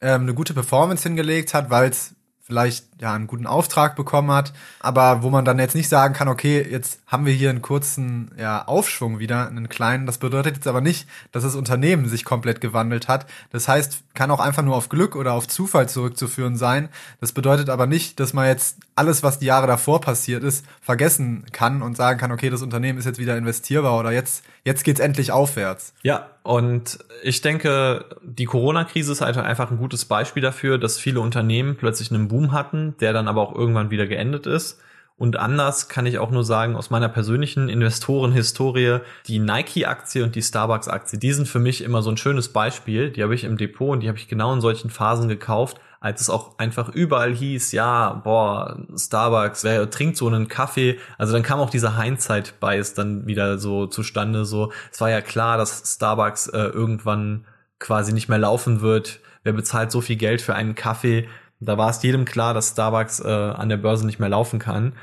[0.00, 4.52] ähm, eine gute Performance hingelegt hat, weil es vielleicht ja einen guten Auftrag bekommen hat,
[4.80, 8.30] aber wo man dann jetzt nicht sagen kann, okay, jetzt haben wir hier einen kurzen
[8.38, 10.06] ja, Aufschwung wieder, einen kleinen.
[10.06, 13.26] Das bedeutet jetzt aber nicht, dass das Unternehmen sich komplett gewandelt hat.
[13.50, 16.88] Das heißt, kann auch einfach nur auf Glück oder auf Zufall zurückzuführen sein.
[17.20, 21.44] Das bedeutet aber nicht, dass man jetzt alles, was die Jahre davor passiert ist, vergessen
[21.52, 25.00] kann und sagen kann, okay, das Unternehmen ist jetzt wieder investierbar oder jetzt jetzt geht's
[25.00, 25.94] endlich aufwärts.
[26.02, 31.20] Ja, und ich denke, die Corona-Krise ist halt einfach ein gutes Beispiel dafür, dass viele
[31.20, 34.80] Unternehmen plötzlich einen Boom hatten, der dann aber auch irgendwann wieder geendet ist.
[35.18, 40.42] Und anders kann ich auch nur sagen, aus meiner persönlichen Investorenhistorie, die Nike-Aktie und die
[40.42, 43.10] Starbucks-Aktie, die sind für mich immer so ein schönes Beispiel.
[43.10, 46.20] Die habe ich im Depot und die habe ich genau in solchen Phasen gekauft, als
[46.20, 51.00] es auch einfach überall hieß, ja, boah, Starbucks, wer trinkt so einen Kaffee?
[51.18, 54.44] Also dann kam auch dieser Hindsight-Bias dann wieder so zustande.
[54.44, 57.44] So, es war ja klar, dass Starbucks äh, irgendwann
[57.80, 59.18] quasi nicht mehr laufen wird.
[59.42, 61.26] Wer bezahlt so viel Geld für einen Kaffee?
[61.60, 64.94] Da war es jedem klar, dass Starbucks äh, an der Börse nicht mehr laufen kann.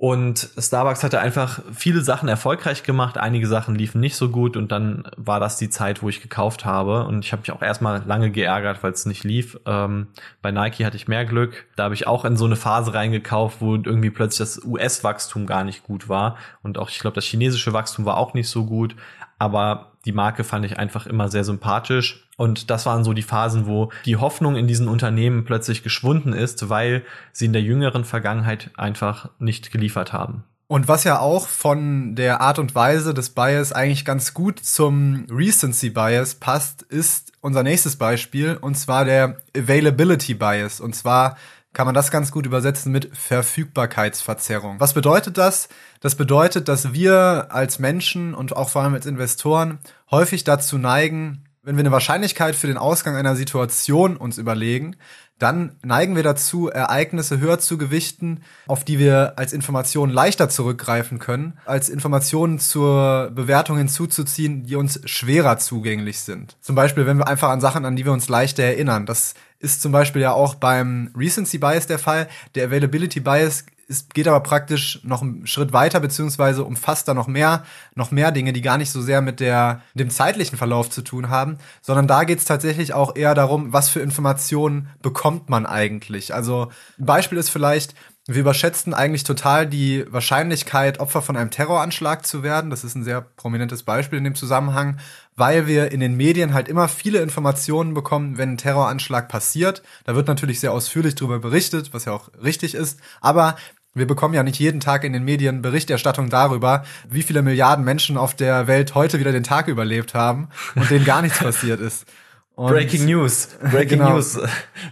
[0.00, 4.70] Und Starbucks hatte einfach viele Sachen erfolgreich gemacht, einige Sachen liefen nicht so gut und
[4.70, 7.04] dann war das die Zeit, wo ich gekauft habe.
[7.04, 9.58] Und ich habe mich auch erstmal lange geärgert, weil es nicht lief.
[9.66, 10.06] Ähm,
[10.40, 11.66] bei Nike hatte ich mehr Glück.
[11.74, 15.64] Da habe ich auch in so eine Phase reingekauft, wo irgendwie plötzlich das US-Wachstum gar
[15.64, 16.36] nicht gut war.
[16.62, 18.94] Und auch, ich glaube, das chinesische Wachstum war auch nicht so gut.
[19.38, 22.26] Aber die Marke fand ich einfach immer sehr sympathisch.
[22.36, 26.68] Und das waren so die Phasen, wo die Hoffnung in diesen Unternehmen plötzlich geschwunden ist,
[26.68, 30.44] weil sie in der jüngeren Vergangenheit einfach nicht geliefert haben.
[30.68, 35.24] Und was ja auch von der Art und Weise des Bias eigentlich ganz gut zum
[35.30, 40.80] Recency Bias passt, ist unser nächstes Beispiel, und zwar der Availability Bias.
[40.80, 41.38] Und zwar
[41.72, 44.80] kann man das ganz gut übersetzen mit Verfügbarkeitsverzerrung.
[44.80, 45.68] Was bedeutet das?
[46.00, 49.78] Das bedeutet, dass wir als Menschen und auch vor allem als Investoren
[50.10, 54.96] häufig dazu neigen, wenn wir eine Wahrscheinlichkeit für den Ausgang einer Situation uns überlegen,
[55.38, 61.18] dann neigen wir dazu, Ereignisse höher zu gewichten, auf die wir als Informationen leichter zurückgreifen
[61.18, 66.56] können, als Informationen zur Bewertung hinzuzuziehen, die uns schwerer zugänglich sind.
[66.60, 69.06] Zum Beispiel, wenn wir einfach an Sachen, an die wir uns leichter erinnern.
[69.06, 72.28] Das ist zum Beispiel ja auch beim Recency Bias der Fall.
[72.54, 77.26] Der Availability Bias es geht aber praktisch noch einen Schritt weiter, beziehungsweise umfasst da noch
[77.26, 81.02] mehr, noch mehr Dinge, die gar nicht so sehr mit der, dem zeitlichen Verlauf zu
[81.02, 85.64] tun haben, sondern da geht es tatsächlich auch eher darum, was für Informationen bekommt man
[85.64, 86.34] eigentlich.
[86.34, 87.94] Also ein Beispiel ist vielleicht,
[88.30, 92.68] wir überschätzen eigentlich total die Wahrscheinlichkeit, Opfer von einem Terroranschlag zu werden.
[92.68, 94.98] Das ist ein sehr prominentes Beispiel in dem Zusammenhang,
[95.34, 99.82] weil wir in den Medien halt immer viele Informationen bekommen, wenn ein Terroranschlag passiert.
[100.04, 103.00] Da wird natürlich sehr ausführlich darüber berichtet, was ja auch richtig ist.
[103.22, 103.56] Aber
[103.94, 108.16] wir bekommen ja nicht jeden Tag in den Medien Berichterstattung darüber, wie viele Milliarden Menschen
[108.16, 112.06] auf der Welt heute wieder den Tag überlebt haben und denen gar nichts passiert ist.
[112.54, 113.50] Und Breaking News.
[113.60, 114.14] Breaking genau.
[114.14, 114.32] News.
[114.32, 114.48] Sieben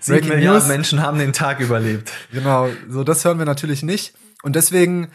[0.07, 0.69] Breaking Milliarden News.
[0.69, 2.13] Menschen haben den Tag überlebt.
[2.33, 4.15] Genau, so das hören wir natürlich nicht.
[4.43, 5.09] Und deswegen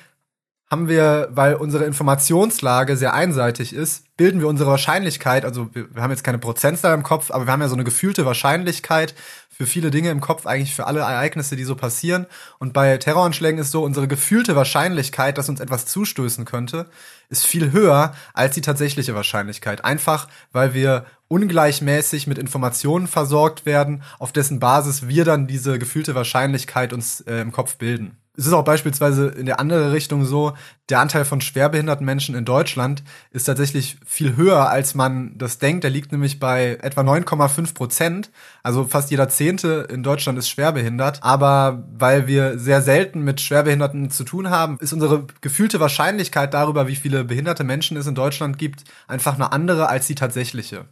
[0.71, 6.01] haben wir, weil unsere Informationslage sehr einseitig ist, bilden wir unsere Wahrscheinlichkeit, also wir, wir
[6.01, 9.13] haben jetzt keine Prozentzahl im Kopf, aber wir haben ja so eine gefühlte Wahrscheinlichkeit
[9.49, 12.25] für viele Dinge im Kopf, eigentlich für alle Ereignisse, die so passieren.
[12.57, 16.85] Und bei Terroranschlägen ist so, unsere gefühlte Wahrscheinlichkeit, dass uns etwas zustößen könnte,
[17.27, 19.83] ist viel höher als die tatsächliche Wahrscheinlichkeit.
[19.83, 26.15] Einfach, weil wir ungleichmäßig mit Informationen versorgt werden, auf dessen Basis wir dann diese gefühlte
[26.15, 28.20] Wahrscheinlichkeit uns äh, im Kopf bilden.
[28.41, 30.53] Es ist auch beispielsweise in der andere Richtung so,
[30.89, 35.83] der Anteil von schwerbehinderten Menschen in Deutschland ist tatsächlich viel höher, als man das denkt.
[35.83, 38.31] Der liegt nämlich bei etwa 9,5 Prozent.
[38.63, 41.19] Also fast jeder Zehnte in Deutschland ist schwerbehindert.
[41.21, 46.87] Aber weil wir sehr selten mit Schwerbehinderten zu tun haben, ist unsere gefühlte Wahrscheinlichkeit darüber,
[46.87, 50.85] wie viele behinderte Menschen es in Deutschland gibt, einfach eine andere als die tatsächliche.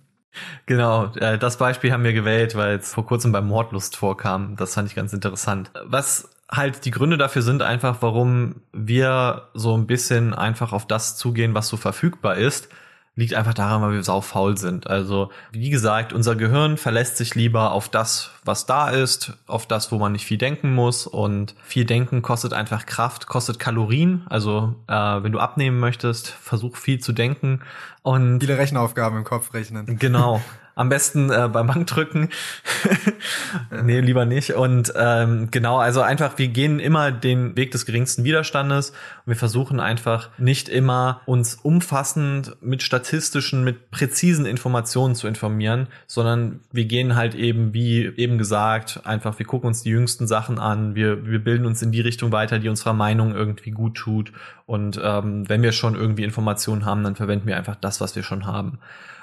[0.67, 4.55] Genau, äh, das Beispiel haben wir gewählt, weil es vor kurzem beim Mordlust vorkam.
[4.55, 5.71] Das fand ich ganz interessant.
[5.83, 11.15] Was halt die Gründe dafür sind einfach, warum wir so ein bisschen einfach auf das
[11.17, 12.69] zugehen, was so verfügbar ist
[13.19, 14.87] liegt einfach daran, weil wir sau faul sind.
[14.87, 19.91] Also, wie gesagt, unser Gehirn verlässt sich lieber auf das, was da ist, auf das,
[19.91, 21.05] wo man nicht viel denken muss.
[21.05, 24.25] Und viel denken kostet einfach Kraft, kostet Kalorien.
[24.29, 27.61] Also, äh, wenn du abnehmen möchtest, versuch viel zu denken.
[28.01, 29.99] Und viele Rechenaufgaben im Kopf rechnen.
[29.99, 30.41] Genau.
[30.79, 32.29] Am besten äh, beim Bankdrücken.
[33.83, 34.53] nee, lieber nicht.
[34.53, 39.35] Und ähm, genau, also einfach, wir gehen immer den Weg des geringsten Widerstandes und wir
[39.35, 46.85] versuchen einfach nicht immer uns umfassend mit statistischen, mit präzisen Informationen zu informieren, sondern wir
[46.85, 51.25] gehen halt eben, wie eben gesagt, einfach, wir gucken uns die jüngsten Sachen an, wir,
[51.27, 54.31] wir bilden uns in die Richtung weiter, die unserer Meinung irgendwie gut tut.
[54.65, 58.23] Und ähm, wenn wir schon irgendwie Informationen haben, dann verwenden wir einfach das, was wir
[58.23, 58.79] schon haben.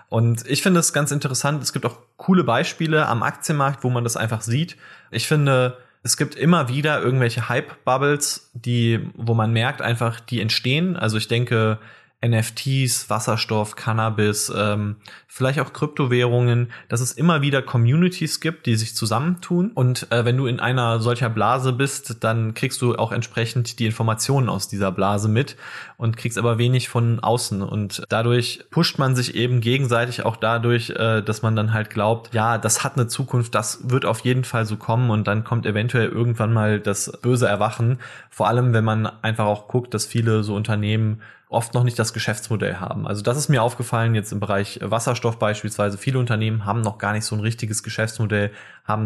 [0.08, 1.62] Und ich finde es ganz interessant.
[1.62, 4.76] Es gibt auch coole Beispiele am Aktienmarkt, wo man das einfach sieht.
[5.10, 10.96] Ich finde, es gibt immer wieder irgendwelche Hype-Bubbles, die, wo man merkt einfach, die entstehen.
[10.96, 11.78] Also ich denke,
[12.24, 14.96] NFTs, Wasserstoff, Cannabis, ähm,
[15.28, 19.70] vielleicht auch Kryptowährungen, dass es immer wieder Communities gibt, die sich zusammentun.
[19.72, 23.86] Und äh, wenn du in einer solcher Blase bist, dann kriegst du auch entsprechend die
[23.86, 25.56] Informationen aus dieser Blase mit
[25.98, 27.60] und kriegst aber wenig von außen.
[27.60, 32.32] Und dadurch pusht man sich eben gegenseitig auch dadurch, äh, dass man dann halt glaubt,
[32.32, 35.66] ja, das hat eine Zukunft, das wird auf jeden Fall so kommen und dann kommt
[35.66, 37.98] eventuell irgendwann mal das böse Erwachen.
[38.30, 42.12] Vor allem, wenn man einfach auch guckt, dass viele so Unternehmen oft noch nicht das
[42.12, 43.06] Geschäftsmodell haben.
[43.06, 45.98] Also das ist mir aufgefallen jetzt im Bereich Wasserstoff beispielsweise.
[45.98, 48.50] Viele Unternehmen haben noch gar nicht so ein richtiges Geschäftsmodell,
[48.84, 49.04] haben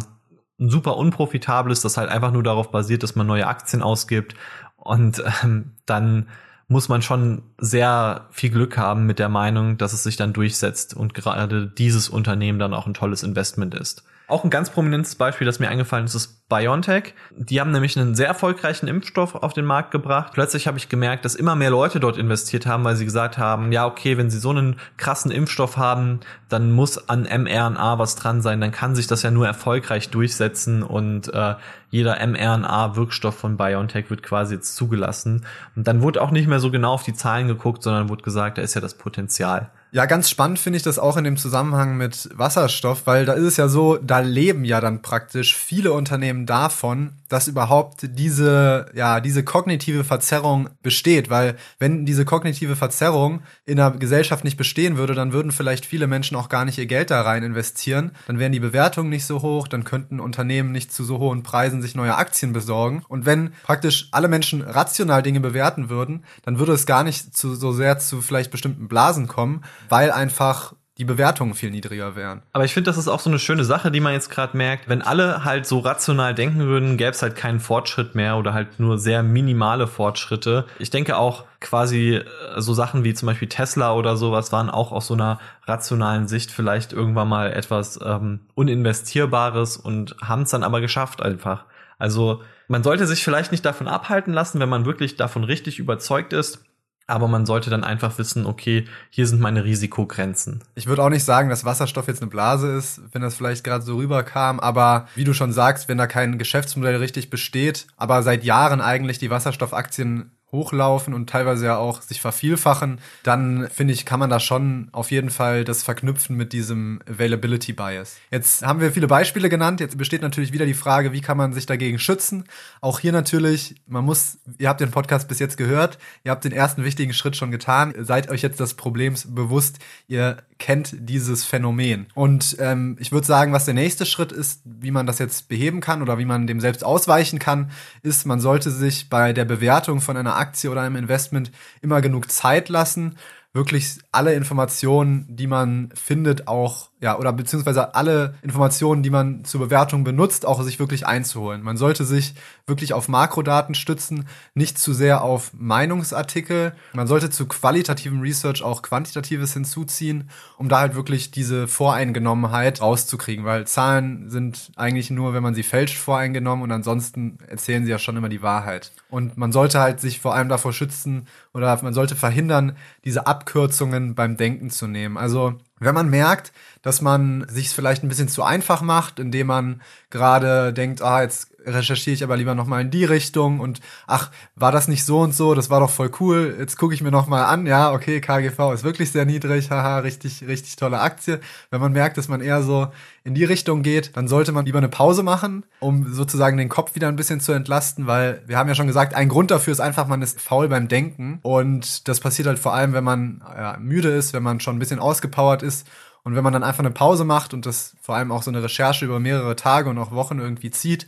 [0.59, 4.35] ein super unprofitables, das halt einfach nur darauf basiert, dass man neue Aktien ausgibt
[4.77, 6.29] und ähm, dann
[6.69, 10.95] muss man schon sehr viel Glück haben mit der Meinung, dass es sich dann durchsetzt
[10.95, 14.05] und gerade dieses Unternehmen dann auch ein tolles Investment ist.
[14.31, 17.15] Auch ein ganz prominentes Beispiel, das mir eingefallen ist, ist BioNTech.
[17.37, 20.33] Die haben nämlich einen sehr erfolgreichen Impfstoff auf den Markt gebracht.
[20.35, 23.73] Plötzlich habe ich gemerkt, dass immer mehr Leute dort investiert haben, weil sie gesagt haben,
[23.73, 28.41] ja, okay, wenn sie so einen krassen Impfstoff haben, dann muss an mRNA was dran
[28.41, 31.57] sein, dann kann sich das ja nur erfolgreich durchsetzen und äh,
[31.91, 35.45] jeder mRNA-Wirkstoff von BioNTech wird quasi jetzt zugelassen.
[35.75, 38.59] Und dann wurde auch nicht mehr so genau auf die Zahlen geguckt, sondern wurde gesagt,
[38.59, 39.71] da ist ja das Potenzial.
[39.93, 43.45] Ja, ganz spannend finde ich das auch in dem Zusammenhang mit Wasserstoff, weil da ist
[43.45, 49.21] es ja so, da leben ja dann praktisch viele Unternehmen davon, dass überhaupt diese, ja,
[49.21, 55.15] diese kognitive Verzerrung besteht, weil wenn diese kognitive Verzerrung in der Gesellschaft nicht bestehen würde,
[55.15, 58.53] dann würden vielleicht viele Menschen auch gar nicht ihr Geld da rein investieren, dann wären
[58.53, 62.17] die Bewertungen nicht so hoch, dann könnten Unternehmen nicht zu so hohen Preisen sich neue
[62.17, 63.03] Aktien besorgen.
[63.09, 67.57] Und wenn praktisch alle Menschen rational Dinge bewerten würden, dann würde es gar nicht zu,
[67.57, 72.43] so sehr zu vielleicht bestimmten Blasen kommen, weil einfach die Bewertungen viel niedriger wären.
[72.53, 74.87] Aber ich finde, das ist auch so eine schöne Sache, die man jetzt gerade merkt.
[74.87, 78.79] Wenn alle halt so rational denken würden, gäbe es halt keinen Fortschritt mehr oder halt
[78.79, 80.67] nur sehr minimale Fortschritte.
[80.79, 82.25] Ich denke auch quasi äh,
[82.59, 86.51] so Sachen wie zum Beispiel Tesla oder sowas waren auch aus so einer rationalen Sicht
[86.51, 91.65] vielleicht irgendwann mal etwas ähm, Uninvestierbares und haben es dann aber geschafft einfach.
[91.99, 96.35] Also man sollte sich vielleicht nicht davon abhalten lassen, wenn man wirklich davon richtig überzeugt
[96.35, 96.63] ist
[97.11, 100.63] aber man sollte dann einfach wissen, okay, hier sind meine Risikogrenzen.
[100.75, 103.85] Ich würde auch nicht sagen, dass Wasserstoff jetzt eine Blase ist, wenn das vielleicht gerade
[103.85, 108.45] so rüberkam, aber wie du schon sagst, wenn da kein Geschäftsmodell richtig besteht, aber seit
[108.45, 114.21] Jahren eigentlich die Wasserstoffaktien hochlaufen und teilweise ja auch sich vervielfachen, dann finde ich, kann
[114.21, 118.17] man da schon auf jeden Fall das verknüpfen mit diesem Availability Bias.
[118.31, 119.81] Jetzt haben wir viele Beispiele genannt.
[119.81, 122.45] Jetzt besteht natürlich wieder die Frage, wie kann man sich dagegen schützen?
[122.81, 126.53] Auch hier natürlich, man muss, ihr habt den Podcast bis jetzt gehört, ihr habt den
[126.53, 127.95] ersten wichtigen Schritt schon getan.
[127.99, 129.79] Seid euch jetzt des Problems bewusst.
[130.09, 132.07] Ihr kennt dieses Phänomen.
[132.15, 135.81] Und ähm, ich würde sagen, was der nächste Schritt ist, wie man das jetzt beheben
[135.81, 140.01] kann oder wie man dem selbst ausweichen kann, ist, man sollte sich bei der Bewertung
[140.01, 141.51] von einer Aktie oder einem Investment
[141.83, 143.17] immer genug Zeit lassen
[143.53, 149.61] wirklich alle Informationen, die man findet, auch, ja, oder beziehungsweise alle Informationen, die man zur
[149.61, 151.63] Bewertung benutzt, auch sich wirklich einzuholen.
[151.63, 152.35] Man sollte sich
[152.67, 156.73] wirklich auf Makrodaten stützen, nicht zu sehr auf Meinungsartikel.
[156.93, 163.45] Man sollte zu qualitativen Research auch quantitatives hinzuziehen, um da halt wirklich diese Voreingenommenheit rauszukriegen,
[163.45, 167.99] weil Zahlen sind eigentlich nur, wenn man sie fälscht, voreingenommen und ansonsten erzählen sie ja
[168.01, 168.91] schon immer die Wahrheit.
[169.09, 174.00] Und man sollte halt sich vor allem davor schützen oder man sollte verhindern, diese Abkürzungen
[174.15, 175.17] beim Denken zu nehmen.
[175.17, 179.83] Also wenn man merkt, dass man sich vielleicht ein bisschen zu einfach macht, indem man
[180.11, 184.31] gerade denkt, ah, jetzt recherchiere ich aber lieber noch mal in die Richtung und ach,
[184.55, 187.11] war das nicht so und so, das war doch voll cool, jetzt gucke ich mir
[187.11, 191.41] noch mal an, ja, okay, KGV ist wirklich sehr niedrig, haha, richtig, richtig tolle Aktie.
[191.71, 192.89] Wenn man merkt, dass man eher so
[193.23, 196.95] in die Richtung geht, dann sollte man lieber eine Pause machen, um sozusagen den Kopf
[196.95, 199.81] wieder ein bisschen zu entlasten, weil wir haben ja schon gesagt, ein Grund dafür ist
[199.81, 201.39] einfach, man ist faul beim Denken.
[201.43, 204.79] Und das passiert halt vor allem, wenn man ja, müde ist, wenn man schon ein
[204.79, 205.87] bisschen ausgepowert ist.
[206.23, 208.63] Und wenn man dann einfach eine Pause macht und das vor allem auch so eine
[208.63, 211.07] Recherche über mehrere Tage und auch Wochen irgendwie zieht,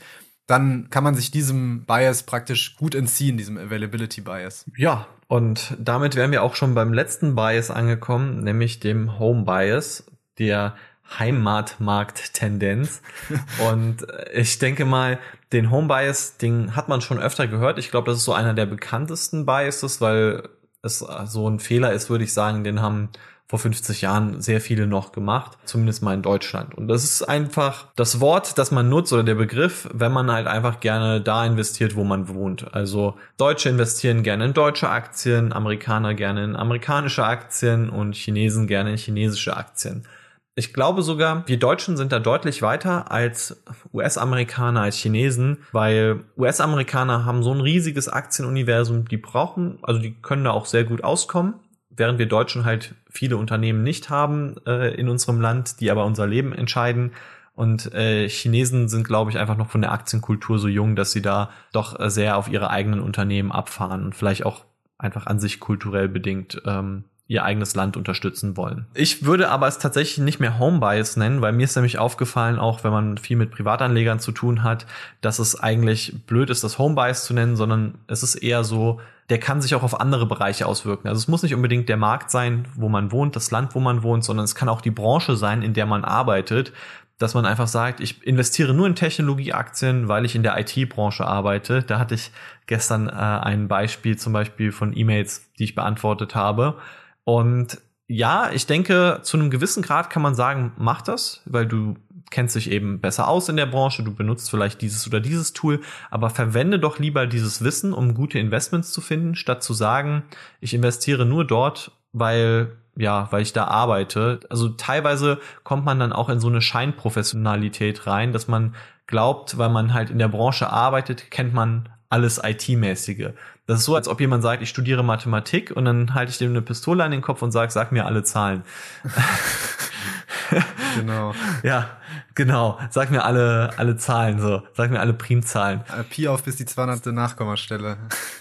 [0.52, 4.66] dann kann man sich diesem Bias praktisch gut entziehen, diesem Availability Bias.
[4.76, 10.04] Ja, und damit wären wir auch schon beim letzten Bias angekommen, nämlich dem Home Bias,
[10.38, 10.76] der
[11.18, 13.00] Heimatmarkt-Tendenz.
[13.72, 15.18] und ich denke mal,
[15.54, 17.78] den Home Bias, den hat man schon öfter gehört.
[17.78, 20.50] Ich glaube, das ist so einer der bekanntesten Biases, weil
[20.82, 23.08] es so ein Fehler ist, würde ich sagen, den haben
[23.52, 26.74] vor 50 Jahren sehr viele noch gemacht, zumindest mal in Deutschland.
[26.74, 30.46] Und das ist einfach das Wort, das man nutzt oder der Begriff, wenn man halt
[30.46, 32.74] einfach gerne da investiert, wo man wohnt.
[32.74, 38.92] Also Deutsche investieren gerne in deutsche Aktien, Amerikaner gerne in amerikanische Aktien und Chinesen gerne
[38.92, 40.06] in chinesische Aktien.
[40.54, 43.62] Ich glaube sogar, wir Deutschen sind da deutlich weiter als
[43.92, 50.44] US-Amerikaner, als Chinesen, weil US-Amerikaner haben so ein riesiges Aktienuniversum, die brauchen, also die können
[50.44, 51.54] da auch sehr gut auskommen
[51.96, 56.26] während wir Deutschen halt viele Unternehmen nicht haben äh, in unserem Land, die aber unser
[56.26, 57.12] Leben entscheiden.
[57.54, 61.22] Und äh, Chinesen sind, glaube ich, einfach noch von der Aktienkultur so jung, dass sie
[61.22, 64.64] da doch äh, sehr auf ihre eigenen Unternehmen abfahren und vielleicht auch
[64.96, 68.86] einfach an sich kulturell bedingt ähm, ihr eigenes Land unterstützen wollen.
[68.94, 72.58] Ich würde aber es tatsächlich nicht mehr Home Bias nennen, weil mir ist nämlich aufgefallen,
[72.58, 74.86] auch wenn man viel mit Privatanlegern zu tun hat,
[75.20, 79.00] dass es eigentlich blöd ist, das Home Bias zu nennen, sondern es ist eher so,
[79.30, 81.08] der kann sich auch auf andere Bereiche auswirken.
[81.08, 84.02] Also es muss nicht unbedingt der Markt sein, wo man wohnt, das Land, wo man
[84.02, 86.72] wohnt, sondern es kann auch die Branche sein, in der man arbeitet,
[87.18, 91.82] dass man einfach sagt, ich investiere nur in Technologieaktien, weil ich in der IT-Branche arbeite.
[91.82, 92.32] Da hatte ich
[92.66, 96.78] gestern äh, ein Beispiel zum Beispiel von E-Mails, die ich beantwortet habe.
[97.24, 101.96] Und ja, ich denke, zu einem gewissen Grad kann man sagen, mach das, weil du
[102.30, 105.80] kennst dich eben besser aus in der Branche, du benutzt vielleicht dieses oder dieses Tool,
[106.10, 110.24] aber verwende doch lieber dieses Wissen, um gute Investments zu finden, statt zu sagen,
[110.60, 114.40] ich investiere nur dort, weil ja, weil ich da arbeite.
[114.50, 118.74] Also teilweise kommt man dann auch in so eine Scheinprofessionalität rein, dass man
[119.06, 123.30] glaubt, weil man halt in der Branche arbeitet, kennt man alles IT-mäßige.
[123.66, 126.50] Das ist so, als ob jemand sagt, ich studiere Mathematik und dann halte ich dem
[126.50, 128.64] eine Pistole an den Kopf und sage, sag mir alle Zahlen.
[130.96, 131.34] genau.
[131.62, 131.90] Ja,
[132.34, 132.78] genau.
[132.90, 134.62] Sag mir alle, alle Zahlen so.
[134.74, 135.80] Sag mir alle Primzahlen.
[135.96, 137.06] Äh, Pi auf bis die 200.
[137.06, 137.96] Nachkommastelle.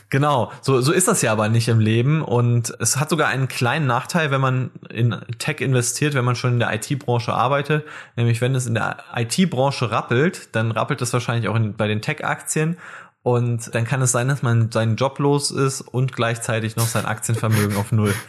[0.09, 0.51] Genau.
[0.61, 2.21] So, so ist das ja aber nicht im Leben.
[2.21, 6.53] Und es hat sogar einen kleinen Nachteil, wenn man in Tech investiert, wenn man schon
[6.53, 7.85] in der IT-Branche arbeitet.
[8.15, 12.01] Nämlich, wenn es in der IT-Branche rappelt, dann rappelt es wahrscheinlich auch in, bei den
[12.01, 12.77] Tech-Aktien.
[13.23, 17.05] Und dann kann es sein, dass man seinen Job los ist und gleichzeitig noch sein
[17.05, 18.13] Aktienvermögen auf Null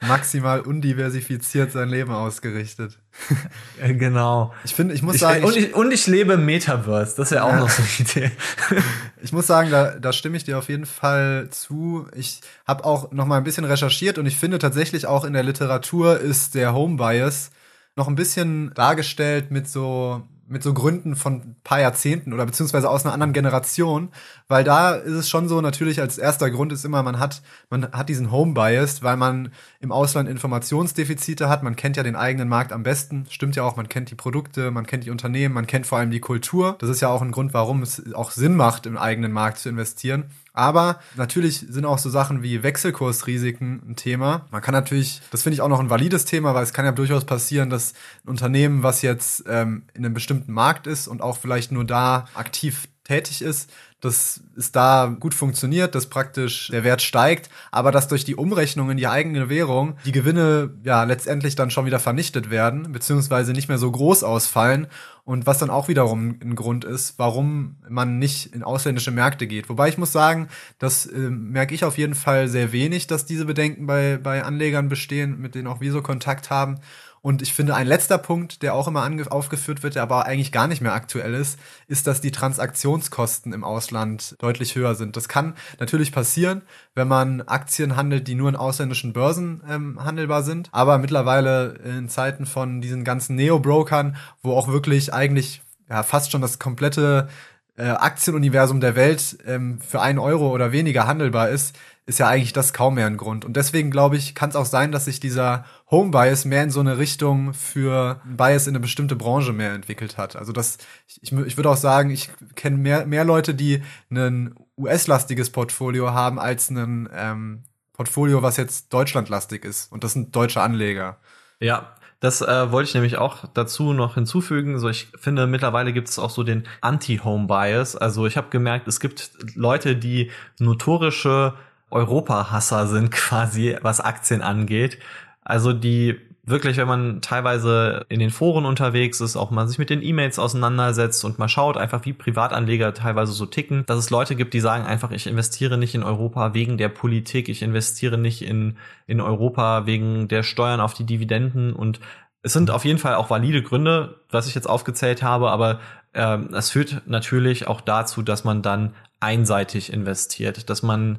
[0.00, 2.98] maximal undiversifiziert sein Leben ausgerichtet.
[3.78, 4.54] genau.
[4.64, 5.44] Ich finde, ich muss ich, sagen.
[5.44, 7.60] Und ich, und ich lebe im Metaverse, das wäre auch ja.
[7.60, 8.30] noch so eine Idee.
[9.22, 12.06] ich muss sagen, da, da stimme ich dir auf jeden Fall zu.
[12.14, 15.42] Ich habe auch noch mal ein bisschen recherchiert und ich finde tatsächlich auch in der
[15.42, 17.50] Literatur ist der Home Bias
[17.96, 22.88] noch ein bisschen dargestellt mit so mit so Gründen von ein paar Jahrzehnten oder beziehungsweise
[22.88, 24.08] aus einer anderen Generation,
[24.48, 27.92] weil da ist es schon so, natürlich als erster Grund ist immer, man hat, man
[27.92, 32.48] hat diesen Home Bias, weil man im Ausland Informationsdefizite hat, man kennt ja den eigenen
[32.48, 35.66] Markt am besten, stimmt ja auch, man kennt die Produkte, man kennt die Unternehmen, man
[35.66, 36.76] kennt vor allem die Kultur.
[36.80, 39.68] Das ist ja auch ein Grund, warum es auch Sinn macht, im eigenen Markt zu
[39.68, 40.24] investieren.
[40.58, 44.46] Aber natürlich sind auch so Sachen wie Wechselkursrisiken ein Thema.
[44.50, 46.90] Man kann natürlich, das finde ich auch noch ein valides Thema, weil es kann ja
[46.90, 47.92] durchaus passieren, dass
[48.24, 52.26] ein Unternehmen, was jetzt ähm, in einem bestimmten Markt ist und auch vielleicht nur da
[52.34, 58.06] aktiv tätig ist, dass es da gut funktioniert, dass praktisch der Wert steigt, aber dass
[58.06, 62.50] durch die Umrechnung in die eigene Währung die Gewinne ja letztendlich dann schon wieder vernichtet
[62.50, 64.86] werden, beziehungsweise nicht mehr so groß ausfallen
[65.24, 69.68] und was dann auch wiederum ein Grund ist, warum man nicht in ausländische Märkte geht.
[69.68, 73.46] Wobei ich muss sagen, das äh, merke ich auf jeden Fall sehr wenig, dass diese
[73.46, 76.78] Bedenken bei, bei Anlegern bestehen, mit denen auch wir so Kontakt haben.
[77.22, 80.68] Und ich finde, ein letzter Punkt, der auch immer aufgeführt wird, der aber eigentlich gar
[80.68, 85.16] nicht mehr aktuell ist, ist, dass die Transaktionskosten im Ausland deutlich höher sind.
[85.16, 86.62] Das kann natürlich passieren,
[86.94, 90.68] wenn man Aktien handelt, die nur in ausländischen Börsen ähm, handelbar sind.
[90.72, 96.40] Aber mittlerweile in Zeiten von diesen ganzen Neo-Brokern, wo auch wirklich eigentlich ja, fast schon
[96.40, 97.28] das komplette
[97.76, 101.76] äh, Aktienuniversum der Welt ähm, für einen Euro oder weniger handelbar ist,
[102.08, 103.44] ist ja eigentlich das kaum mehr ein Grund.
[103.44, 106.70] Und deswegen glaube ich, kann es auch sein, dass sich dieser Home Bias mehr in
[106.70, 110.34] so eine Richtung für Bias in eine bestimmte Branche mehr entwickelt hat.
[110.34, 110.78] Also das,
[111.20, 116.38] ich, ich würde auch sagen, ich kenne mehr, mehr Leute, die ein US-lastiges Portfolio haben,
[116.38, 119.92] als ein ähm, Portfolio, was jetzt deutschlandlastig ist.
[119.92, 121.18] Und das sind deutsche Anleger.
[121.60, 124.78] Ja, das äh, wollte ich nämlich auch dazu noch hinzufügen.
[124.78, 127.96] So, ich finde, mittlerweile gibt es auch so den Anti-Home-Bias.
[127.96, 131.52] Also ich habe gemerkt, es gibt Leute, die notorische
[131.90, 134.98] Europa-Hasser sind quasi, was Aktien angeht.
[135.42, 136.16] Also die
[136.48, 140.38] wirklich, wenn man teilweise in den Foren unterwegs ist, auch mal sich mit den E-Mails
[140.38, 144.60] auseinandersetzt und mal schaut, einfach wie Privatanleger teilweise so ticken, dass es Leute gibt, die
[144.60, 148.76] sagen einfach, ich investiere nicht in Europa wegen der Politik, ich investiere nicht in,
[149.06, 152.00] in Europa wegen der Steuern auf die Dividenden und
[152.42, 155.80] es sind auf jeden Fall auch valide Gründe, was ich jetzt aufgezählt habe, aber
[156.14, 161.18] ähm, es führt natürlich auch dazu, dass man dann einseitig investiert, dass man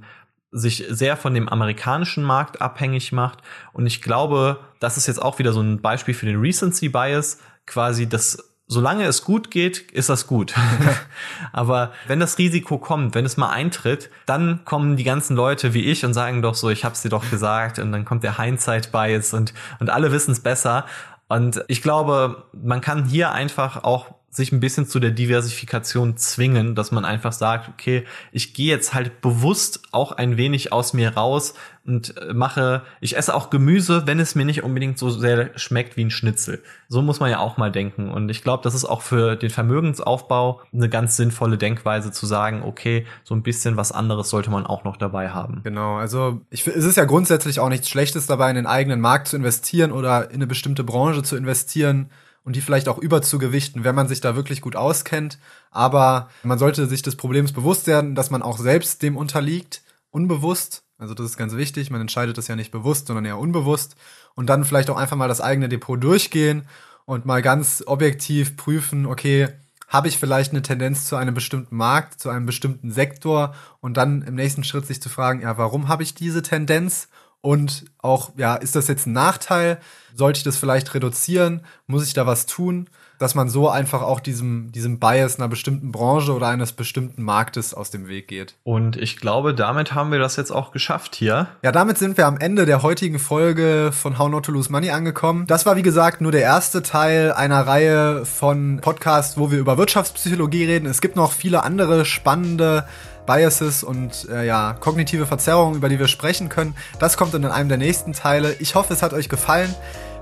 [0.52, 3.40] sich sehr von dem amerikanischen Markt abhängig macht.
[3.74, 7.40] Und ich glaube, das ist jetzt auch wieder so ein Beispiel für den Recency Bias,
[7.66, 10.54] quasi das solange es gut geht, ist das gut.
[11.52, 15.86] Aber wenn das Risiko kommt, wenn es mal eintritt, dann kommen die ganzen Leute wie
[15.86, 18.92] ich und sagen doch so, ich hab's dir doch gesagt und dann kommt der Hindsight
[18.92, 20.86] Bias und, und alle wissen es besser.
[21.28, 26.76] Und ich glaube, man kann hier einfach auch sich ein bisschen zu der Diversifikation zwingen,
[26.76, 31.16] dass man einfach sagt, okay, ich gehe jetzt halt bewusst auch ein wenig aus mir
[31.16, 31.56] raus
[31.86, 35.98] und äh, mache, ich esse auch Gemüse, wenn es mir nicht unbedingt so sehr schmeckt
[35.98, 36.62] wie ein Schnitzel.
[36.88, 38.10] So muss man ja auch mal denken.
[38.10, 42.62] Und ich glaube, das ist auch für den Vermögensaufbau eine ganz sinnvolle Denkweise zu sagen,
[42.64, 45.62] okay, so ein bisschen was anderes sollte man auch noch dabei haben.
[45.64, 49.28] Genau, also ich, es ist ja grundsätzlich auch nichts Schlechtes dabei, in den eigenen Markt
[49.28, 52.12] zu investieren oder in eine bestimmte Branche zu investieren
[52.50, 55.38] und die vielleicht auch überzugewichten, wenn man sich da wirklich gut auskennt.
[55.70, 60.82] Aber man sollte sich des Problems bewusst werden, dass man auch selbst dem unterliegt, unbewusst.
[60.98, 61.92] Also das ist ganz wichtig.
[61.92, 63.98] Man entscheidet das ja nicht bewusst, sondern eher unbewusst.
[64.34, 66.64] Und dann vielleicht auch einfach mal das eigene Depot durchgehen
[67.06, 69.50] und mal ganz objektiv prüfen, okay,
[69.88, 74.24] habe ich vielleicht eine Tendenz zu einem bestimmten Markt, zu einem bestimmten Sektor und dann
[74.24, 77.10] im nächsten Schritt sich zu fragen, ja, warum habe ich diese Tendenz
[77.42, 79.80] und auch, ja, ist das jetzt ein Nachteil?
[80.14, 81.62] Sollte ich das vielleicht reduzieren?
[81.88, 82.90] Muss ich da was tun?
[83.18, 87.74] Dass man so einfach auch diesem, diesem Bias einer bestimmten Branche oder eines bestimmten Marktes
[87.74, 88.56] aus dem Weg geht.
[88.64, 91.48] Und ich glaube, damit haben wir das jetzt auch geschafft hier.
[91.62, 94.90] Ja, damit sind wir am Ende der heutigen Folge von How Not to Lose Money
[94.92, 95.48] angekommen.
[95.48, 99.78] Das war, wie gesagt, nur der erste Teil einer Reihe von Podcasts, wo wir über
[99.78, 100.86] Wirtschaftspsychologie reden.
[100.86, 102.86] Es gibt noch viele andere spannende
[103.30, 106.76] Biases und äh, ja, kognitive Verzerrungen, über die wir sprechen können.
[106.98, 108.56] Das kommt in einem der nächsten Teile.
[108.58, 109.74] Ich hoffe, es hat euch gefallen.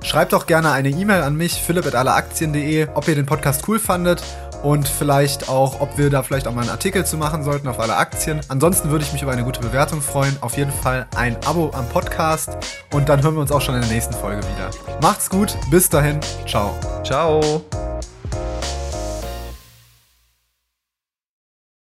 [0.04, 4.22] Schreibt doch gerne eine E-Mail an mich, philipp.alleraktien.de, ob ihr den Podcast cool fandet
[4.62, 7.80] und vielleicht auch, ob wir da vielleicht auch mal einen Artikel zu machen sollten auf
[7.80, 8.42] alle Aktien.
[8.50, 10.36] Ansonsten würde ich mich über eine gute Bewertung freuen.
[10.42, 12.58] Auf jeden Fall ein Abo am Podcast
[12.94, 14.70] und dann hören wir uns auch schon in der nächsten Folge wieder.
[15.02, 16.76] Macht's gut, bis dahin, ciao.
[17.06, 17.64] Ciao.